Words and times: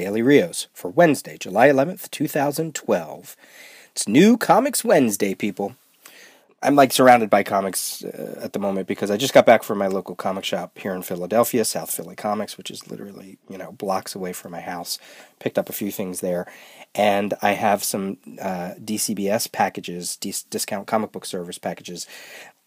Daily 0.00 0.22
Rios 0.22 0.66
for 0.72 0.88
Wednesday, 0.88 1.36
July 1.36 1.68
11th, 1.68 2.10
2012. 2.10 3.36
It's 3.92 4.08
New 4.08 4.38
Comics 4.38 4.82
Wednesday, 4.82 5.34
people. 5.34 5.76
I'm 6.62 6.76
like 6.76 6.92
surrounded 6.92 7.30
by 7.30 7.42
comics 7.42 8.04
uh, 8.04 8.38
at 8.42 8.52
the 8.52 8.58
moment 8.58 8.86
because 8.86 9.10
I 9.10 9.16
just 9.16 9.32
got 9.32 9.46
back 9.46 9.62
from 9.62 9.78
my 9.78 9.86
local 9.86 10.14
comic 10.14 10.44
shop 10.44 10.76
here 10.78 10.94
in 10.94 11.00
Philadelphia, 11.00 11.64
South 11.64 11.90
Philly 11.90 12.16
Comics, 12.16 12.58
which 12.58 12.70
is 12.70 12.90
literally, 12.90 13.38
you 13.48 13.56
know, 13.56 13.72
blocks 13.72 14.14
away 14.14 14.34
from 14.34 14.52
my 14.52 14.60
house. 14.60 14.98
Picked 15.38 15.58
up 15.58 15.70
a 15.70 15.74
few 15.74 15.90
things 15.90 16.20
there. 16.20 16.46
And 16.94 17.32
I 17.40 17.52
have 17.52 17.82
some 17.82 18.18
uh, 18.40 18.74
DCBS 18.78 19.50
packages, 19.52 20.16
discount 20.16 20.86
comic 20.86 21.12
book 21.12 21.24
service 21.24 21.56
packages. 21.56 22.06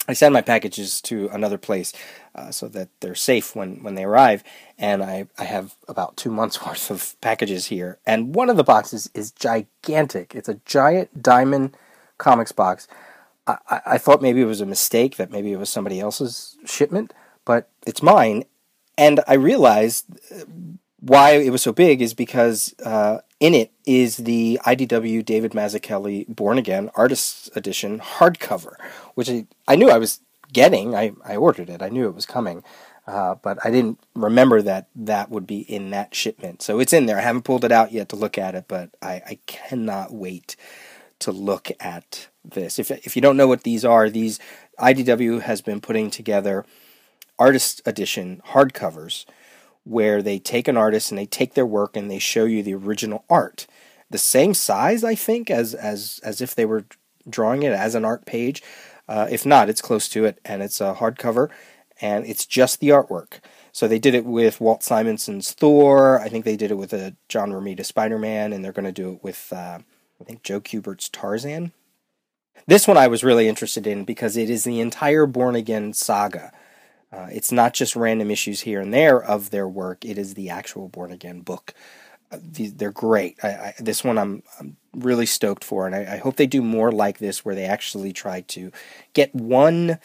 I 0.08 0.14
send 0.14 0.34
my 0.34 0.42
packages 0.42 1.00
to 1.02 1.30
another 1.32 1.60
place 1.60 1.94
uh, 2.34 2.50
so 2.50 2.68
that 2.70 2.90
they're 3.00 3.14
safe 3.14 3.56
when, 3.56 3.84
when 3.84 3.94
they 3.94 4.06
arrive. 4.06 4.44
And 4.80 5.04
I, 5.04 5.28
I 5.38 5.44
have 5.44 5.76
about 5.88 6.18
two 6.18 6.32
months 6.32 6.66
worth 6.66 6.90
of 6.90 7.16
packages 7.22 7.68
here. 7.68 8.00
And 8.08 8.34
one 8.34 8.50
of 8.50 8.58
the 8.58 8.64
boxes 8.64 9.12
is 9.14 9.32
gigantic. 9.32 10.34
It's 10.34 10.50
a 10.50 10.60
giant 10.66 11.22
diamond 11.22 11.78
comics 12.18 12.52
box 12.52 12.88
I, 13.48 13.82
I 13.86 13.98
thought 13.98 14.22
maybe 14.22 14.42
it 14.42 14.46
was 14.46 14.62
a 14.62 14.66
mistake, 14.66 15.18
that 15.18 15.32
maybe 15.32 15.52
it 15.52 15.60
was 15.60 15.70
somebody 15.70 16.00
else's 16.00 16.58
shipment, 16.66 17.14
but 17.46 17.70
it's 17.86 18.02
mine. 18.02 18.46
And 18.98 19.22
I 19.28 19.34
realized 19.34 20.06
uh, 20.32 20.46
why 21.00 21.32
it 21.32 21.50
was 21.50 21.62
so 21.62 21.74
big 21.74 22.02
is 22.02 22.14
because 22.14 22.74
uh, 22.86 23.20
in 23.40 23.54
it 23.54 23.72
is 23.86 24.18
the 24.18 24.60
IDW 24.66 25.26
David 25.26 25.52
Mazzucchelli 25.52 26.28
Born 26.34 26.58
Again 26.58 26.90
Artist's 26.96 27.50
Edition 27.56 28.00
hardcover, 28.00 28.76
which 29.16 29.30
I, 29.30 29.46
I 29.68 29.76
knew 29.76 29.90
I 29.90 29.98
was 29.98 30.22
getting. 30.52 30.96
I, 30.96 31.12
I 31.26 31.36
ordered 31.36 31.70
it, 31.70 31.82
I 31.82 31.90
knew 31.90 32.08
it 32.08 32.16
was 32.16 32.26
coming. 32.26 32.64
Uh, 33.06 33.36
but 33.36 33.58
I 33.66 33.70
didn't 33.70 34.00
remember 34.16 34.62
that 34.62 34.88
that 34.96 35.30
would 35.30 35.46
be 35.46 35.60
in 35.60 35.90
that 35.90 36.16
shipment. 36.16 36.62
So 36.62 36.80
it's 36.80 36.94
in 36.94 37.06
there. 37.06 37.18
I 37.18 37.22
haven't 37.22 37.42
pulled 37.42 37.66
it 37.66 37.72
out 37.72 37.92
yet 37.92 38.08
to 38.10 38.16
look 38.16 38.38
at 38.38 38.56
it, 38.56 38.66
but 38.70 38.92
I, 39.02 39.22
I 39.28 39.40
cannot 39.46 40.14
wait 40.14 40.56
to 41.24 41.32
look 41.32 41.72
at 41.80 42.28
this. 42.44 42.80
If, 42.80 42.92
if 42.92 43.16
you 43.16 43.22
don't 43.22 43.38
know 43.38 43.48
what 43.48 43.64
these 43.64 43.84
are, 43.84 44.10
these 44.10 44.40
IDW 44.80 45.42
has 45.42 45.62
been 45.62 45.82
putting 45.82 46.10
together 46.10 46.66
artist 47.40 47.82
edition 47.86 48.42
hardcovers 48.50 49.26
where 49.84 50.22
they 50.22 50.40
take 50.40 50.68
an 50.68 50.78
artist 50.78 51.12
and 51.12 51.18
they 51.18 51.26
take 51.26 51.54
their 51.54 51.66
work 51.66 51.98
and 51.98 52.10
they 52.10 52.20
show 52.20 52.46
you 52.46 52.64
the 52.64 52.74
original 52.74 53.26
art. 53.30 53.68
The 54.10 54.18
same 54.18 54.54
size, 54.54 55.04
I 55.04 55.16
think, 55.16 55.50
as 55.50 55.74
as 55.74 56.20
as 56.24 56.40
if 56.42 56.56
they 56.56 56.66
were 56.66 56.86
drawing 57.30 57.64
it 57.64 57.74
as 57.74 57.96
an 57.96 58.06
art 58.06 58.26
page. 58.26 58.62
Uh, 59.08 59.28
if 59.30 59.46
not, 59.46 59.70
it's 59.70 59.82
close 59.82 60.08
to 60.10 60.26
it, 60.26 60.40
and 60.46 60.62
it's 60.62 60.80
a 60.80 60.94
hardcover, 60.94 61.50
and 62.00 62.26
it's 62.26 62.46
just 62.46 62.80
the 62.80 62.90
artwork. 62.90 63.40
So 63.72 63.88
they 63.88 64.00
did 64.00 64.14
it 64.14 64.24
with 64.26 64.62
Walt 64.62 64.82
Simonson's 64.82 65.52
Thor. 65.52 66.20
I 66.20 66.30
think 66.30 66.46
they 66.46 66.56
did 66.56 66.72
it 66.72 66.78
with 66.78 66.94
a 66.94 67.16
John 67.28 67.52
Romita 67.52 67.84
Spider 67.84 68.20
Man, 68.20 68.54
and 68.54 68.64
they're 68.64 68.72
going 68.72 68.86
to 68.86 68.92
do 68.92 69.14
it 69.14 69.24
with 69.24 69.52
uh, 69.52 69.80
I 70.20 70.24
think 70.24 70.44
Joe 70.44 70.60
Kubert's 70.60 71.10
Tarzan. 71.10 71.72
This 72.68 72.88
one 72.88 72.98
I 72.98 73.08
was 73.08 73.24
really 73.24 73.48
interested 73.48 73.86
in 73.88 74.06
because 74.06 74.38
it 74.38 74.50
is 74.50 74.64
the 74.64 74.80
entire 74.80 75.26
Born 75.26 75.56
Again 75.56 75.94
saga. 75.94 76.52
Uh, 77.12 77.28
it's 77.32 77.52
not 77.52 77.74
just 77.74 77.96
random 77.96 78.32
issues 78.32 78.62
here 78.62 78.82
and 78.82 78.94
there 78.94 79.22
of 79.22 79.50
their 79.52 79.68
work, 79.68 80.04
it 80.04 80.18
is 80.18 80.34
the 80.34 80.50
actual 80.50 80.88
Born 80.88 81.12
Again 81.12 81.42
book. 81.42 81.74
Uh, 82.32 82.40
they're 82.42 82.92
great. 82.92 83.38
I, 83.44 83.48
I, 83.48 83.74
this 83.80 84.04
one 84.04 84.18
I'm, 84.18 84.44
I'm, 84.60 84.78
really 84.96 85.26
stoked 85.26 85.64
for, 85.64 85.88
and 85.88 85.96
I, 85.96 86.14
I 86.14 86.18
hope 86.18 86.36
they 86.36 86.46
do 86.46 86.62
more 86.62 86.92
like 86.92 87.18
this 87.18 87.44
where 87.44 87.56
they 87.56 87.66
actually 87.66 88.14
try 88.14 88.42
to 88.42 88.72
get 89.14 89.34
one 89.34 89.98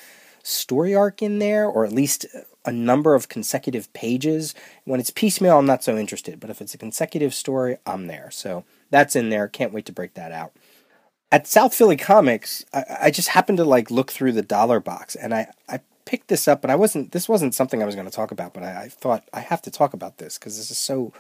story 0.43 0.95
arc 0.95 1.21
in 1.23 1.39
there, 1.39 1.67
or 1.67 1.85
at 1.85 1.93
least 1.93 2.25
a 2.65 2.73
number 2.73 3.15
of 3.15 3.29
consecutive 3.29 3.93
pages. 3.93 4.55
When 4.85 4.99
it's 4.99 5.11
piecemeal, 5.11 5.59
I'm 5.59 5.67
not 5.67 5.85
so 5.85 5.97
interested, 5.99 6.41
but 6.41 6.49
if 6.49 6.63
it's 6.63 6.75
a 6.75 6.79
consecutive 6.79 7.35
story, 7.35 7.77
I'm 7.87 8.07
there. 8.07 8.31
So 8.31 8.65
that's 8.91 9.17
in 9.17 9.31
there. 9.31 9.49
Can't 9.49 9.73
wait 9.73 9.87
to 9.87 9.93
break 9.93 10.15
that 10.15 10.33
out 10.33 10.53
at 11.31 11.47
South 11.47 11.75
Philly 11.75 11.97
Comics, 11.97 12.65
I, 12.73 12.85
I, 13.03 13.11
just 13.11 13.29
happened 13.29 13.59
to 13.59 13.65
like 13.65 13.91
look 13.91 14.11
through 14.11 14.33
the 14.33 14.43
dollar 14.43 14.81
box, 14.81 15.15
and 15.15 15.35
I 15.35 15.49
I 15.69 15.81
picked 16.05 16.29
this 16.29 16.49
up, 16.49 16.65
and 16.65 16.73
I 16.73 16.77
wasn't 16.77 17.13
this 17.13 17.29
wasn't 17.29 17.55
something 17.55 17.83
I 17.83 17.87
was 17.87 17.95
going 17.95 18.07
to 18.07 18.15
talk 18.15 18.31
about, 18.31 18.55
but 18.55 18.63
I, 18.63 18.85
I 18.85 18.89
thought 18.89 19.29
I 19.33 19.41
have 19.41 19.63
to 19.63 19.71
talk 19.71 19.93
about 19.93 20.19
this 20.19 20.39
because 20.39 20.57
this 20.57 20.71
is 20.71 20.79
so 20.79 21.13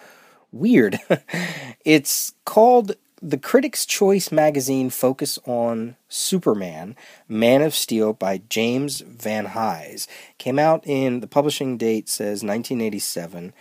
weird. 0.50 0.98
it's 1.84 2.32
called 2.44 2.96
the 3.20 3.36
Critics' 3.36 3.84
Choice 3.84 4.30
magazine 4.30 4.90
focus 4.90 5.38
on 5.44 5.96
Superman, 6.08 6.96
Man 7.28 7.62
of 7.62 7.74
Steel 7.74 8.12
by 8.12 8.40
James 8.48 9.00
Van 9.00 9.46
Hise. 9.46 10.06
Came 10.38 10.58
out 10.58 10.86
in 10.86 11.20
the 11.20 11.26
publishing 11.26 11.76
date 11.76 12.08
says 12.08 12.42
1987. 12.42 13.52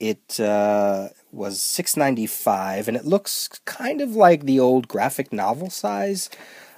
It 0.00 0.40
uh, 0.40 1.08
was 1.32 1.60
695 1.60 2.88
and 2.88 2.96
it 2.96 3.04
looks 3.04 3.48
kind 3.64 4.00
of 4.00 4.16
like 4.16 4.44
the 4.44 4.60
old 4.60 4.88
graphic 4.88 5.32
novel 5.32 5.70
size. 5.70 6.30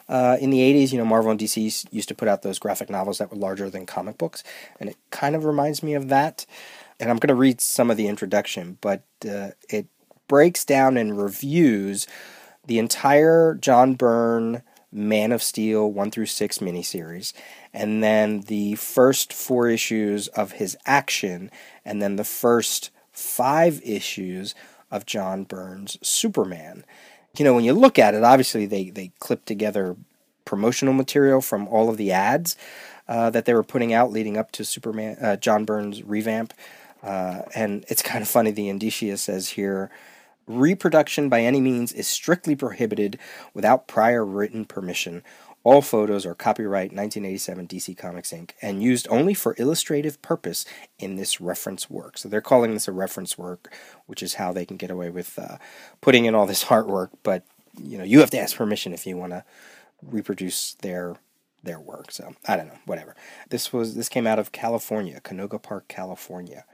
Uh, 0.09 0.37
in 0.41 0.50
the 0.50 0.60
80s, 0.60 0.93
you 0.93 0.99
know, 0.99 1.04
Marvel 1.04 1.32
and 1.32 1.41
DC 1.41 1.93
used 1.93 2.09
to 2.09 2.15
put 2.15 2.28
out 2.28 2.43
those 2.43 2.60
graphic 2.60 2.88
novels 2.88 3.19
that 3.19 3.31
were 3.31 3.37
larger 3.37 3.69
than 3.69 3.87
comic 3.87 4.16
books, 4.16 4.44
and 4.78 4.88
it 4.88 4.97
kind 5.10 5.34
of 5.34 5.44
reminds 5.44 5.82
me 5.82 5.94
of 5.94 6.09
that. 6.09 6.47
And 7.00 7.10
I'm 7.10 7.16
going 7.16 7.28
to 7.28 7.34
read 7.34 7.60
some 7.60 7.91
of 7.91 7.97
the 7.97 8.06
introduction, 8.06 8.78
but 8.81 9.03
uh, 9.28 9.50
it 9.69 9.87
breaks 10.28 10.65
down 10.65 10.97
and 10.97 11.21
reviews 11.21 12.06
the 12.66 12.78
entire 12.78 13.55
John 13.55 13.94
Byrne 13.94 14.62
Man 14.93 15.32
of 15.32 15.43
Steel 15.43 15.91
1 15.91 16.10
through 16.10 16.26
6 16.26 16.59
miniseries, 16.59 17.32
and 17.72 18.03
then 18.03 18.43
the 18.43 18.76
first 18.76 19.32
four 19.32 19.69
issues 19.69 20.28
of 20.28 20.53
his 20.53 20.76
action, 20.87 21.50
and 21.84 22.00
then 22.00 22.16
the 22.16 22.25
first 22.25 22.91
five 23.16 23.81
issues 23.82 24.54
of 24.91 25.06
John 25.06 25.44
Byrne's 25.44 25.99
Superman. 26.06 26.84
You 27.37 27.44
know, 27.44 27.54
when 27.54 27.65
you 27.65 27.72
look 27.72 27.99
at 27.99 28.15
it, 28.15 28.22
obviously 28.22 28.66
they, 28.66 28.91
they 28.91 29.10
clipped 29.19 29.47
together 29.47 29.97
promotional 30.44 30.94
material 30.94 31.41
from 31.41 31.66
all 31.69 31.88
of 31.91 31.97
the 31.97 32.12
ads 32.12 32.56
uh, 33.09 33.31
that 33.31 33.44
they 33.44 33.55
were 33.55 33.62
putting 33.62 33.93
out 33.93 34.12
leading 34.12 34.37
up 34.37 34.53
to 34.53 34.65
Superman 34.65 35.16
uh, 35.21 35.37
John 35.37 35.65
Byrne's 35.65 36.03
revamp. 36.03 36.53
Uh, 37.03 37.43
and 37.55 37.84
it's 37.88 38.03
kind 38.03 38.22
of 38.22 38.28
funny. 38.28 38.50
The 38.50 38.69
indicia 38.69 39.16
says 39.16 39.50
here, 39.50 39.91
reproduction 40.47 41.28
by 41.28 41.43
any 41.43 41.60
means 41.60 41.93
is 41.93 42.06
strictly 42.06 42.55
prohibited 42.55 43.19
without 43.55 43.88
prior 43.88 44.25
written 44.25 44.65
permission. 44.65 45.22
All 45.66 45.82
photos 45.82 46.25
are 46.25 46.37
copyright 46.37 46.93
1987 46.93 47.66
DC 47.66 47.99
Comics 47.99 48.31
Inc. 48.31 48.53
and 48.62 48.84
used 48.84 49.09
only 49.10 49.34
for 49.34 49.56
illustrative 49.59 50.22
purpose 50.22 50.65
in 51.00 51.16
this 51.16 51.41
reference 51.41 51.91
work. 51.91 52.19
So 52.19 52.28
they're 52.28 52.41
calling 52.41 52.72
this 52.72 52.87
a 52.87 52.93
reference 52.93 53.37
work, 53.37 53.75
which 54.06 54.22
is 54.22 54.34
how 54.34 54.53
they 54.53 54.65
can 54.65 54.76
get 54.76 54.93
away 54.93 55.10
with 55.10 55.37
uh, 55.37 55.56
putting 56.00 56.25
in 56.25 56.37
all 56.37 56.47
this 56.47 56.65
artwork. 56.66 57.09
But 57.25 57.43
you 57.76 57.99
know, 57.99 58.05
you 58.05 58.21
have 58.21 58.31
to 58.31 58.38
ask 58.38 58.56
permission 58.56 58.94
if 58.94 59.09
you 59.09 59.16
want 59.16 59.32
to 59.32 59.43
reproduce 60.00 60.75
their 60.82 61.16
their 61.65 61.81
work. 61.81 62.12
So 62.12 62.37
I 62.47 62.55
don't 62.55 62.69
know, 62.69 62.78
whatever. 62.84 63.16
This 63.49 63.72
was 63.72 63.97
this 63.97 64.09
came 64.09 64.25
out 64.28 64.38
of 64.38 64.53
California, 64.53 65.21
Canoga 65.21 65.60
Park, 65.60 65.88
California 65.88 66.65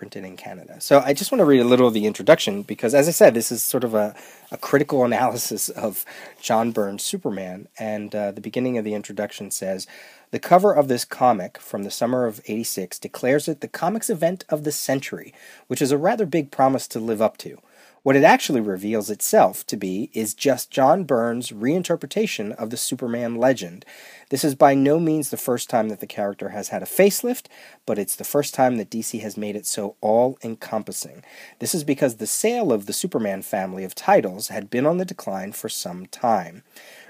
printed 0.00 0.24
in 0.24 0.34
Canada. 0.34 0.80
So 0.80 1.00
I 1.00 1.12
just 1.12 1.30
want 1.30 1.40
to 1.40 1.44
read 1.44 1.60
a 1.60 1.64
little 1.64 1.86
of 1.86 1.92
the 1.92 2.06
introduction 2.06 2.62
because, 2.62 2.94
as 2.94 3.06
I 3.06 3.10
said, 3.10 3.34
this 3.34 3.52
is 3.52 3.62
sort 3.62 3.84
of 3.84 3.92
a, 3.92 4.14
a 4.50 4.56
critical 4.56 5.04
analysis 5.10 5.68
of 5.68 6.06
John 6.40 6.72
Byrne's 6.72 7.02
Superman. 7.02 7.68
And 7.78 8.14
uh, 8.14 8.32
the 8.32 8.40
beginning 8.40 8.78
of 8.78 8.84
the 8.86 8.94
introduction 8.94 9.50
says 9.50 9.86
The 10.30 10.38
cover 10.38 10.72
of 10.72 10.88
this 10.88 11.04
comic 11.04 11.58
from 11.58 11.82
the 11.82 11.90
summer 11.90 12.24
of 12.24 12.40
86 12.46 12.98
declares 12.98 13.46
it 13.46 13.60
the 13.60 13.68
comics 13.68 14.08
event 14.08 14.46
of 14.48 14.64
the 14.64 14.72
century, 14.72 15.34
which 15.66 15.82
is 15.82 15.92
a 15.92 15.98
rather 15.98 16.24
big 16.24 16.50
promise 16.50 16.88
to 16.88 16.98
live 16.98 17.20
up 17.20 17.36
to. 17.38 17.58
What 18.02 18.16
it 18.16 18.24
actually 18.24 18.62
reveals 18.62 19.10
itself 19.10 19.66
to 19.66 19.76
be 19.76 20.10
is 20.14 20.32
just 20.32 20.70
John 20.70 21.04
Byrne's 21.04 21.50
reinterpretation 21.50 22.54
of 22.54 22.70
the 22.70 22.78
Superman 22.78 23.34
legend. 23.34 23.84
This 24.30 24.42
is 24.42 24.54
by 24.54 24.74
no 24.74 24.98
means 24.98 25.28
the 25.28 25.36
first 25.36 25.68
time 25.68 25.90
that 25.90 26.00
the 26.00 26.06
character 26.06 26.48
has 26.48 26.68
had 26.68 26.82
a 26.82 26.86
facelift, 26.86 27.46
but 27.84 27.98
it's 27.98 28.16
the 28.16 28.24
first 28.24 28.54
time 28.54 28.78
that 28.78 28.88
DC 28.88 29.20
has 29.20 29.36
made 29.36 29.54
it 29.54 29.66
so 29.66 29.96
all 30.00 30.38
encompassing. 30.42 31.22
This 31.58 31.74
is 31.74 31.84
because 31.84 32.16
the 32.16 32.26
sale 32.26 32.72
of 32.72 32.86
the 32.86 32.94
Superman 32.94 33.42
family 33.42 33.84
of 33.84 33.94
titles 33.94 34.48
had 34.48 34.70
been 34.70 34.86
on 34.86 34.96
the 34.96 35.04
decline 35.04 35.52
for 35.52 35.68
some 35.68 36.06
time. 36.06 36.62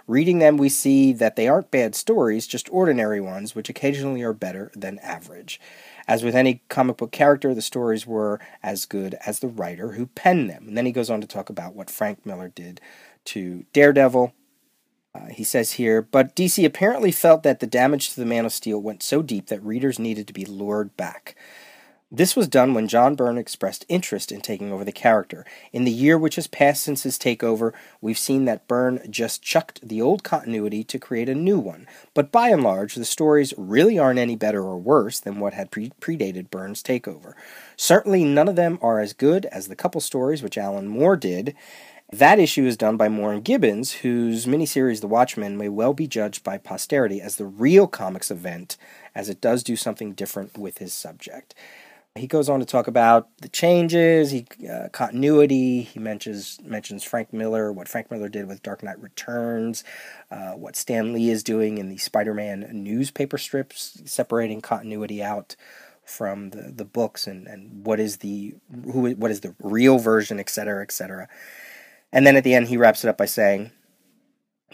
Reading 0.08 0.40
them, 0.40 0.56
we 0.56 0.68
see 0.68 1.12
that 1.12 1.36
they 1.36 1.46
aren't 1.46 1.70
bad 1.70 1.94
stories, 1.94 2.48
just 2.48 2.68
ordinary 2.72 3.20
ones, 3.20 3.54
which 3.54 3.68
occasionally 3.68 4.22
are 4.22 4.32
better 4.32 4.72
than 4.74 4.98
average. 4.98 5.60
As 6.10 6.24
with 6.24 6.34
any 6.34 6.60
comic 6.68 6.96
book 6.96 7.12
character, 7.12 7.54
the 7.54 7.62
stories 7.62 8.04
were 8.04 8.40
as 8.64 8.84
good 8.84 9.14
as 9.24 9.38
the 9.38 9.46
writer 9.46 9.92
who 9.92 10.06
penned 10.06 10.50
them. 10.50 10.66
And 10.66 10.76
then 10.76 10.84
he 10.84 10.90
goes 10.90 11.08
on 11.08 11.20
to 11.20 11.26
talk 11.26 11.48
about 11.48 11.76
what 11.76 11.88
Frank 11.88 12.26
Miller 12.26 12.48
did 12.48 12.80
to 13.26 13.64
Daredevil. 13.72 14.34
Uh, 15.14 15.26
he 15.26 15.44
says 15.44 15.72
here, 15.72 16.02
but 16.02 16.34
DC 16.34 16.64
apparently 16.64 17.12
felt 17.12 17.44
that 17.44 17.60
the 17.60 17.66
damage 17.68 18.10
to 18.10 18.18
the 18.18 18.26
Man 18.26 18.44
of 18.44 18.52
Steel 18.52 18.82
went 18.82 19.04
so 19.04 19.22
deep 19.22 19.46
that 19.46 19.62
readers 19.62 20.00
needed 20.00 20.26
to 20.26 20.32
be 20.32 20.44
lured 20.44 20.96
back. 20.96 21.36
This 22.12 22.34
was 22.34 22.48
done 22.48 22.74
when 22.74 22.88
John 22.88 23.14
Byrne 23.14 23.38
expressed 23.38 23.86
interest 23.88 24.32
in 24.32 24.40
taking 24.40 24.72
over 24.72 24.84
the 24.84 24.90
character. 24.90 25.46
In 25.72 25.84
the 25.84 25.92
year 25.92 26.18
which 26.18 26.34
has 26.34 26.48
passed 26.48 26.82
since 26.82 27.04
his 27.04 27.16
takeover, 27.16 27.72
we've 28.00 28.18
seen 28.18 28.46
that 28.46 28.66
Byrne 28.66 29.00
just 29.08 29.42
chucked 29.44 29.86
the 29.86 30.02
old 30.02 30.24
continuity 30.24 30.82
to 30.82 30.98
create 30.98 31.28
a 31.28 31.36
new 31.36 31.60
one. 31.60 31.86
But 32.12 32.32
by 32.32 32.48
and 32.48 32.64
large, 32.64 32.96
the 32.96 33.04
stories 33.04 33.54
really 33.56 33.96
aren't 33.96 34.18
any 34.18 34.34
better 34.34 34.64
or 34.64 34.76
worse 34.76 35.20
than 35.20 35.38
what 35.38 35.54
had 35.54 35.70
pre- 35.70 35.92
predated 36.00 36.50
Byrne's 36.50 36.82
takeover. 36.82 37.34
Certainly, 37.76 38.24
none 38.24 38.48
of 38.48 38.56
them 38.56 38.80
are 38.82 38.98
as 38.98 39.12
good 39.12 39.46
as 39.46 39.68
the 39.68 39.76
couple 39.76 40.00
stories 40.00 40.42
which 40.42 40.58
Alan 40.58 40.88
Moore 40.88 41.16
did. 41.16 41.54
That 42.12 42.40
issue 42.40 42.66
is 42.66 42.76
done 42.76 42.96
by 42.96 43.08
Moore 43.08 43.32
and 43.32 43.44
Gibbons, 43.44 43.92
whose 43.92 44.46
miniseries 44.46 45.00
The 45.00 45.06
Watchmen 45.06 45.56
may 45.56 45.68
well 45.68 45.94
be 45.94 46.08
judged 46.08 46.42
by 46.42 46.58
posterity 46.58 47.20
as 47.20 47.36
the 47.36 47.46
real 47.46 47.86
comics 47.86 48.32
event, 48.32 48.76
as 49.14 49.28
it 49.28 49.40
does 49.40 49.62
do 49.62 49.76
something 49.76 50.10
different 50.14 50.58
with 50.58 50.78
his 50.78 50.92
subject. 50.92 51.54
He 52.16 52.26
goes 52.26 52.48
on 52.48 52.58
to 52.58 52.66
talk 52.66 52.88
about 52.88 53.28
the 53.40 53.48
changes, 53.48 54.32
he, 54.32 54.44
uh, 54.68 54.88
continuity. 54.88 55.82
He 55.82 56.00
mentions 56.00 56.58
mentions 56.64 57.04
Frank 57.04 57.32
Miller, 57.32 57.72
what 57.72 57.86
Frank 57.86 58.10
Miller 58.10 58.28
did 58.28 58.48
with 58.48 58.64
Dark 58.64 58.82
Knight 58.82 59.00
Returns, 59.00 59.84
uh, 60.28 60.52
what 60.52 60.74
Stan 60.74 61.12
Lee 61.12 61.30
is 61.30 61.44
doing 61.44 61.78
in 61.78 61.88
the 61.88 61.98
Spider-Man 61.98 62.68
newspaper 62.72 63.38
strips, 63.38 64.02
separating 64.06 64.60
continuity 64.60 65.22
out 65.22 65.54
from 66.04 66.50
the, 66.50 66.72
the 66.74 66.84
books, 66.84 67.28
and, 67.28 67.46
and 67.46 67.86
what 67.86 68.00
is 68.00 68.16
the 68.16 68.56
who 68.92 69.12
what 69.12 69.30
is 69.30 69.42
the 69.42 69.54
real 69.60 70.00
version, 70.00 70.40
etc., 70.40 70.82
etc. 70.82 71.28
And 72.12 72.26
then 72.26 72.34
at 72.34 72.42
the 72.42 72.54
end, 72.54 72.66
he 72.66 72.76
wraps 72.76 73.04
it 73.04 73.08
up 73.08 73.18
by 73.18 73.26
saying, 73.26 73.70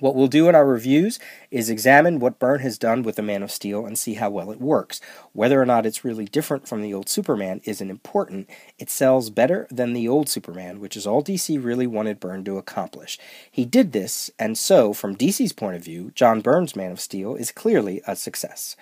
what 0.00 0.14
we'll 0.14 0.26
do 0.26 0.48
in 0.48 0.54
our 0.54 0.66
reviews 0.66 1.18
is 1.50 1.70
examine 1.70 2.18
what 2.18 2.38
Byrne 2.38 2.60
has 2.60 2.76
done 2.76 3.02
with 3.02 3.16
the 3.16 3.22
Man 3.22 3.42
of 3.42 3.50
Steel 3.50 3.86
and 3.86 3.98
see 3.98 4.14
how 4.14 4.28
well 4.28 4.50
it 4.50 4.60
works. 4.60 5.00
Whether 5.32 5.60
or 5.60 5.66
not 5.66 5.86
it's 5.86 6.04
really 6.04 6.26
different 6.26 6.68
from 6.68 6.82
the 6.82 6.92
old 6.92 7.08
Superman 7.08 7.60
isn't 7.64 7.90
important. 7.90 8.48
It 8.78 8.90
sells 8.90 9.30
better 9.30 9.66
than 9.70 9.94
the 9.94 10.06
old 10.06 10.28
Superman, 10.28 10.80
which 10.80 10.96
is 10.96 11.06
all 11.06 11.22
DC 11.22 11.62
really 11.62 11.86
wanted 11.86 12.20
Byrne 12.20 12.44
to 12.44 12.58
accomplish. 12.58 13.18
He 13.50 13.64
did 13.64 13.92
this, 13.92 14.30
and 14.38 14.58
so, 14.58 14.92
from 14.92 15.16
DC's 15.16 15.52
point 15.52 15.76
of 15.76 15.84
view, 15.84 16.12
John 16.14 16.40
Byrne's 16.40 16.76
Man 16.76 16.92
of 16.92 17.00
Steel 17.00 17.34
is 17.34 17.50
clearly 17.50 18.02
a 18.06 18.16
success. 18.16 18.76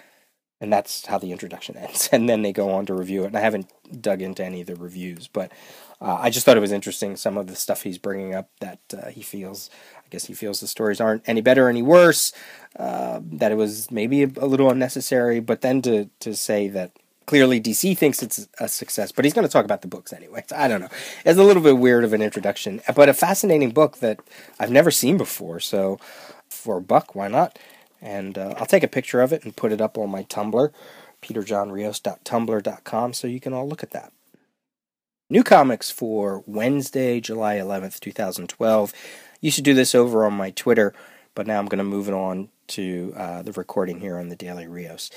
And 0.65 0.73
that's 0.73 1.05
how 1.05 1.19
the 1.19 1.31
introduction 1.31 1.77
ends. 1.79 2.09
And 2.11 2.27
then 2.27 2.41
they 2.41 2.51
go 2.51 2.71
on 2.71 2.87
to 2.87 2.95
review 2.95 3.25
it. 3.25 3.27
And 3.27 3.37
I 3.37 3.41
haven't 3.41 3.71
dug 4.01 4.23
into 4.23 4.43
any 4.43 4.63
of 4.63 4.67
the 4.67 4.77
reviews, 4.77 5.29
but 5.29 5.53
uh, 6.01 6.17
I 6.19 6.31
just 6.31 6.47
thought 6.47 6.57
it 6.57 6.61
was 6.61 6.73
interesting 6.73 7.17
some 7.17 7.37
of 7.37 7.49
the 7.49 7.55
stuff 7.55 7.83
he's 7.83 7.99
bringing 7.99 8.35
up 8.35 8.49
that 8.61 8.81
uh, 8.97 9.11
he 9.11 9.21
feels 9.21 9.69
I 9.99 10.09
guess 10.09 10.25
he 10.25 10.33
feels 10.33 10.61
the 10.61 10.67
stories 10.67 11.03
aren't 11.03 11.23
any 11.29 11.43
better, 11.43 11.69
any 11.69 11.83
worse. 11.83 12.33
Uh, 12.77 13.21
that 13.23 13.53
it 13.53 13.57
was 13.57 13.91
maybe 13.91 14.23
a, 14.23 14.31
a, 14.39 14.47
little 14.47 14.71
unnecessary, 14.71 15.39
but 15.39 15.61
then 15.61 15.83
to 15.83 16.09
to 16.21 16.35
say 16.35 16.69
that 16.69 16.93
clearly 17.27 17.61
DC 17.61 17.97
thinks 17.97 18.23
it's 18.23 18.49
a 18.59 18.67
success, 18.67 19.13
but 19.13 19.27
he's 19.27 19.35
going 19.35 19.47
to 19.47 19.53
talk 19.53 19.67
about 19.67 19.83
the 19.83 19.89
books 19.89 20.15
anyway. 20.15 20.45
So 20.49 20.57
I 20.57 20.67
don't 20.67 20.81
know. 20.81 20.89
It's 21.27 21.39
a 21.39 21.45
little 21.45 21.63
bit 21.63 21.77
weird 21.77 22.05
of 22.05 22.15
an 22.15 22.23
introduction, 22.23 22.81
but 22.97 23.11
a 23.11 23.15
fascinating 23.15 23.71
book 23.71 23.99
that 23.99 24.19
I've 24.59 24.71
never 24.71 24.91
seen 24.91 25.19
before. 25.19 25.61
So 25.61 25.99
for 26.49 26.79
a 26.79 26.83
buck, 26.83 27.15
why 27.15 27.29
not? 27.29 27.59
And 28.05 28.39
uh, 28.39 28.55
I'll 28.59 28.67
take 28.67 28.83
a 28.85 28.89
picture 28.89 29.23
of 29.23 29.33
it 29.33 29.45
and 29.45 29.57
put 29.57 29.73
it 29.73 29.81
up 29.81 29.99
on 29.99 30.11
my 30.11 30.23
Tumblr, 30.25 30.71
peterjohnrios.tumblr.com, 31.23 33.13
so 33.15 33.27
you 33.27 33.41
can 33.41 33.55
all 33.55 33.67
look 33.67 33.83
at 33.83 33.91
that. 33.93 34.13
New 35.31 35.43
comics 35.43 35.91
for 35.91 36.45
Wednesday, 36.47 37.19
July 37.19 37.57
11th, 37.57 37.99
2012 37.99 38.93
used 39.41 39.57
to 39.57 39.63
do 39.63 39.75
this 39.75 39.95
over 39.95 40.25
on 40.25 40.33
my 40.33 40.51
Twitter, 40.51 40.95
but 41.35 41.47
now 41.47 41.59
I'm 41.59 41.67
going 41.67 41.79
to 41.79 41.85
move 41.85 42.09
it 42.09 42.15
on 42.15 42.49
to 42.69 43.13
uh, 43.17 43.43
the 43.43 43.53
recording 43.53 44.01
here 44.01 44.19
on 44.19 44.29
the 44.29 44.37
Daily 44.37 44.67
Rios. 44.67 45.11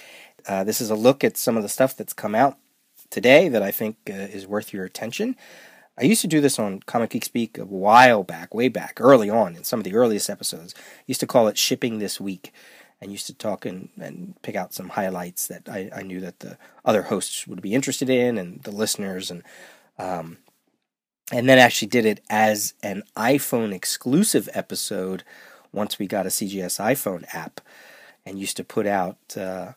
Uh, 0.45 0.63
this 0.63 0.81
is 0.81 0.89
a 0.89 0.95
look 0.95 1.23
at 1.23 1.37
some 1.37 1.55
of 1.55 1.63
the 1.63 1.69
stuff 1.69 1.95
that's 1.95 2.13
come 2.13 2.35
out 2.35 2.57
today 3.09 3.47
that 3.47 3.61
I 3.61 3.71
think 3.71 3.97
uh, 4.09 4.13
is 4.13 4.45
worth 4.45 4.73
your 4.73 4.83
attention. 4.83 5.35
I 5.97 6.03
used 6.03 6.21
to 6.21 6.27
do 6.27 6.41
this 6.41 6.59
on 6.59 6.81
Comic 6.81 7.11
Geek 7.11 7.25
Speak 7.25 7.57
a 7.57 7.65
while 7.65 8.23
back, 8.23 8.53
way 8.53 8.67
back, 8.67 8.97
early 8.99 9.29
on 9.29 9.55
in 9.55 9.63
some 9.63 9.79
of 9.79 9.83
the 9.83 9.95
earliest 9.95 10.29
episodes. 10.29 10.75
I 10.77 11.03
used 11.07 11.21
to 11.21 11.27
call 11.27 11.47
it 11.47 11.57
Shipping 11.57 11.99
This 11.99 12.19
Week 12.19 12.53
and 13.01 13.11
used 13.11 13.27
to 13.27 13.33
talk 13.33 13.65
and, 13.65 13.89
and 13.99 14.35
pick 14.41 14.55
out 14.55 14.73
some 14.73 14.89
highlights 14.89 15.47
that 15.47 15.69
I, 15.69 15.89
I 15.95 16.01
knew 16.01 16.19
that 16.21 16.39
the 16.39 16.57
other 16.83 17.03
hosts 17.03 17.47
would 17.47 17.61
be 17.61 17.75
interested 17.75 18.09
in 18.09 18.37
and 18.37 18.63
the 18.63 18.71
listeners 18.71 19.29
and 19.29 19.43
um, 19.99 20.37
and 21.31 21.49
then 21.49 21.57
actually 21.57 21.89
did 21.89 22.05
it 22.05 22.21
as 22.29 22.73
an 22.81 23.03
iPhone 23.15 23.73
exclusive 23.73 24.47
episode 24.53 25.23
once 25.73 25.99
we 25.99 26.07
got 26.07 26.25
a 26.25 26.29
CGS 26.29 26.79
iPhone 26.79 27.25
app, 27.33 27.59
and 28.25 28.39
used 28.39 28.57
to 28.57 28.63
put 28.63 28.87
out, 28.87 29.17
uh, 29.35 29.73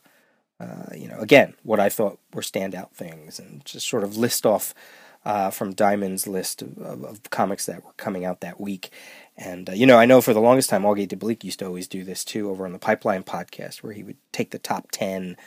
uh, 0.59 0.85
you 0.95 1.07
know, 1.07 1.19
again 1.19 1.53
what 1.63 1.79
I 1.79 1.89
thought 1.89 2.19
were 2.33 2.41
standout 2.41 2.91
things, 2.91 3.39
and 3.39 3.63
just 3.65 3.87
sort 3.87 4.03
of 4.03 4.17
list 4.17 4.45
off 4.45 4.73
uh, 5.23 5.51
from 5.51 5.73
Diamond's 5.73 6.27
list 6.27 6.61
of, 6.61 6.77
of, 6.79 7.03
of, 7.03 7.29
comics 7.29 7.67
that 7.67 7.83
were 7.83 7.93
coming 7.93 8.25
out 8.25 8.41
that 8.41 8.59
week. 8.59 8.89
And 9.37 9.69
uh, 9.69 9.73
you 9.73 9.85
know, 9.85 9.97
I 9.97 10.05
know 10.05 10.21
for 10.21 10.33
the 10.33 10.41
longest 10.41 10.69
time, 10.69 10.83
Augie 10.83 11.07
De 11.07 11.15
Blieck 11.15 11.43
used 11.43 11.59
to 11.59 11.65
always 11.65 11.87
do 11.87 12.03
this 12.03 12.23
too 12.23 12.49
over 12.49 12.65
on 12.65 12.73
the 12.73 12.79
Pipeline 12.79 13.23
podcast, 13.23 13.77
where 13.77 13.93
he 13.93 14.03
would 14.03 14.17
take 14.31 14.51
the 14.51 14.59
top 14.59 14.89
ten 14.91 15.37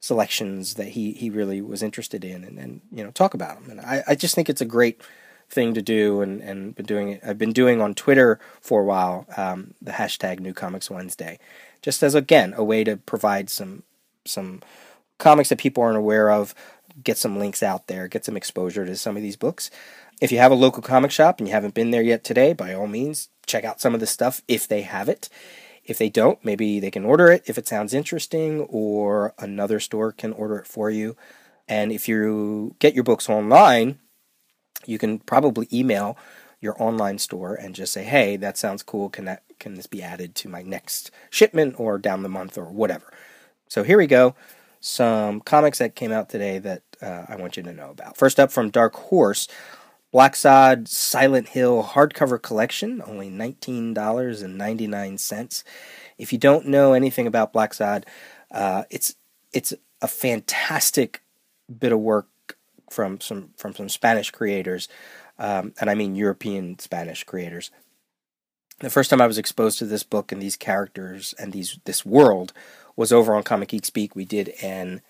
selections 0.00 0.74
that 0.74 0.88
he 0.88 1.12
he 1.12 1.30
really 1.30 1.60
was 1.60 1.82
interested 1.82 2.24
in, 2.24 2.44
and, 2.44 2.58
and 2.58 2.80
you 2.92 3.02
know 3.02 3.10
talk 3.10 3.34
about 3.34 3.60
them. 3.60 3.70
And 3.70 3.80
I, 3.80 4.04
I 4.08 4.14
just 4.14 4.34
think 4.34 4.48
it's 4.48 4.60
a 4.60 4.66
great 4.66 5.02
thing 5.50 5.74
to 5.74 5.82
do 5.82 6.20
and, 6.20 6.40
and 6.40 6.74
been 6.74 6.86
doing 6.86 7.08
it. 7.10 7.20
I've 7.26 7.38
been 7.38 7.52
doing 7.52 7.80
on 7.80 7.94
Twitter 7.94 8.38
for 8.60 8.82
a 8.82 8.84
while 8.84 9.26
um, 9.36 9.74
the 9.82 9.92
hashtag 9.92 10.40
New 10.40 10.54
Comics 10.54 10.90
Wednesday, 10.90 11.38
just 11.82 12.02
as 12.02 12.14
again 12.14 12.54
a 12.56 12.64
way 12.64 12.84
to 12.84 12.96
provide 12.96 13.50
some 13.50 13.82
some 14.24 14.62
comics 15.18 15.48
that 15.48 15.58
people 15.58 15.82
aren't 15.82 15.96
aware 15.96 16.30
of, 16.30 16.54
get 17.02 17.18
some 17.18 17.38
links 17.38 17.62
out 17.62 17.86
there, 17.86 18.08
get 18.08 18.24
some 18.24 18.36
exposure 18.36 18.86
to 18.86 18.96
some 18.96 19.16
of 19.16 19.22
these 19.22 19.36
books. 19.36 19.70
If 20.20 20.30
you 20.30 20.38
have 20.38 20.52
a 20.52 20.56
local 20.56 20.82
comic 20.82 21.10
shop 21.10 21.38
and 21.38 21.48
you 21.48 21.54
haven't 21.54 21.74
been 21.74 21.90
there 21.90 22.02
yet 22.02 22.24
today, 22.24 22.52
by 22.52 22.72
all 22.72 22.86
means, 22.86 23.28
check 23.46 23.64
out 23.64 23.80
some 23.80 23.94
of 23.94 24.00
the 24.00 24.06
stuff 24.06 24.42
if 24.46 24.68
they 24.68 24.82
have 24.82 25.08
it. 25.08 25.28
If 25.84 25.98
they 25.98 26.08
don't, 26.08 26.42
maybe 26.44 26.80
they 26.80 26.90
can 26.90 27.04
order 27.04 27.30
it 27.30 27.42
if 27.46 27.58
it 27.58 27.68
sounds 27.68 27.92
interesting, 27.92 28.60
or 28.62 29.34
another 29.38 29.80
store 29.80 30.12
can 30.12 30.32
order 30.32 30.56
it 30.56 30.66
for 30.66 30.88
you. 30.88 31.16
And 31.68 31.92
if 31.92 32.08
you 32.08 32.74
get 32.78 32.94
your 32.94 33.04
books 33.04 33.28
online, 33.28 33.98
you 34.86 34.98
can 34.98 35.18
probably 35.18 35.68
email 35.72 36.16
your 36.60 36.80
online 36.82 37.18
store 37.18 37.54
and 37.54 37.74
just 37.74 37.92
say, 37.92 38.04
"Hey, 38.04 38.36
that 38.36 38.56
sounds 38.56 38.82
cool. 38.82 39.10
Can 39.10 39.26
that 39.26 39.42
can 39.58 39.74
this 39.74 39.86
be 39.86 40.02
added 40.02 40.34
to 40.36 40.48
my 40.48 40.62
next 40.62 41.10
shipment 41.28 41.78
or 41.78 41.98
down 41.98 42.22
the 42.22 42.28
month 42.28 42.56
or 42.56 42.64
whatever?" 42.64 43.12
So 43.68 43.82
here 43.82 43.98
we 43.98 44.06
go. 44.06 44.34
Some 44.86 45.40
comics 45.40 45.78
that 45.78 45.96
came 45.96 46.12
out 46.12 46.28
today 46.28 46.58
that 46.58 46.82
uh, 47.00 47.24
I 47.26 47.36
want 47.36 47.56
you 47.56 47.62
to 47.62 47.72
know 47.72 47.88
about. 47.88 48.18
First 48.18 48.38
up 48.38 48.52
from 48.52 48.68
Dark 48.68 48.94
Horse, 48.94 49.48
Blacksad 50.12 50.88
Silent 50.88 51.48
Hill 51.48 51.82
hardcover 51.82 52.42
collection, 52.42 53.00
only 53.06 53.30
$19.99. 53.30 55.64
If 56.18 56.34
you 56.34 56.38
don't 56.38 56.66
know 56.66 56.92
anything 56.92 57.26
about 57.26 57.54
Blacksad, 57.54 58.04
uh, 58.50 58.82
it's 58.90 59.14
it's 59.54 59.72
a 60.02 60.06
fantastic 60.06 61.22
bit 61.78 61.92
of 61.92 62.00
work 62.00 62.28
from 62.90 63.22
some 63.22 63.52
from 63.56 63.74
some 63.74 63.88
Spanish 63.88 64.30
creators, 64.30 64.86
um, 65.38 65.72
and 65.80 65.88
I 65.88 65.94
mean 65.94 66.14
European 66.14 66.78
Spanish 66.78 67.24
creators. 67.24 67.70
The 68.80 68.90
first 68.90 69.10
time 69.10 69.20
I 69.20 69.26
was 69.26 69.38
exposed 69.38 69.78
to 69.78 69.86
this 69.86 70.02
book 70.02 70.32
and 70.32 70.42
these 70.42 70.56
characters 70.56 71.34
and 71.38 71.52
these 71.52 71.78
this 71.84 72.04
world 72.04 72.52
was 72.96 73.12
over 73.12 73.34
on 73.34 73.42
Comic 73.42 73.68
Geek 73.68 73.84
Speak. 73.84 74.16
We 74.16 74.24
did 74.24 74.52
an 74.62 75.00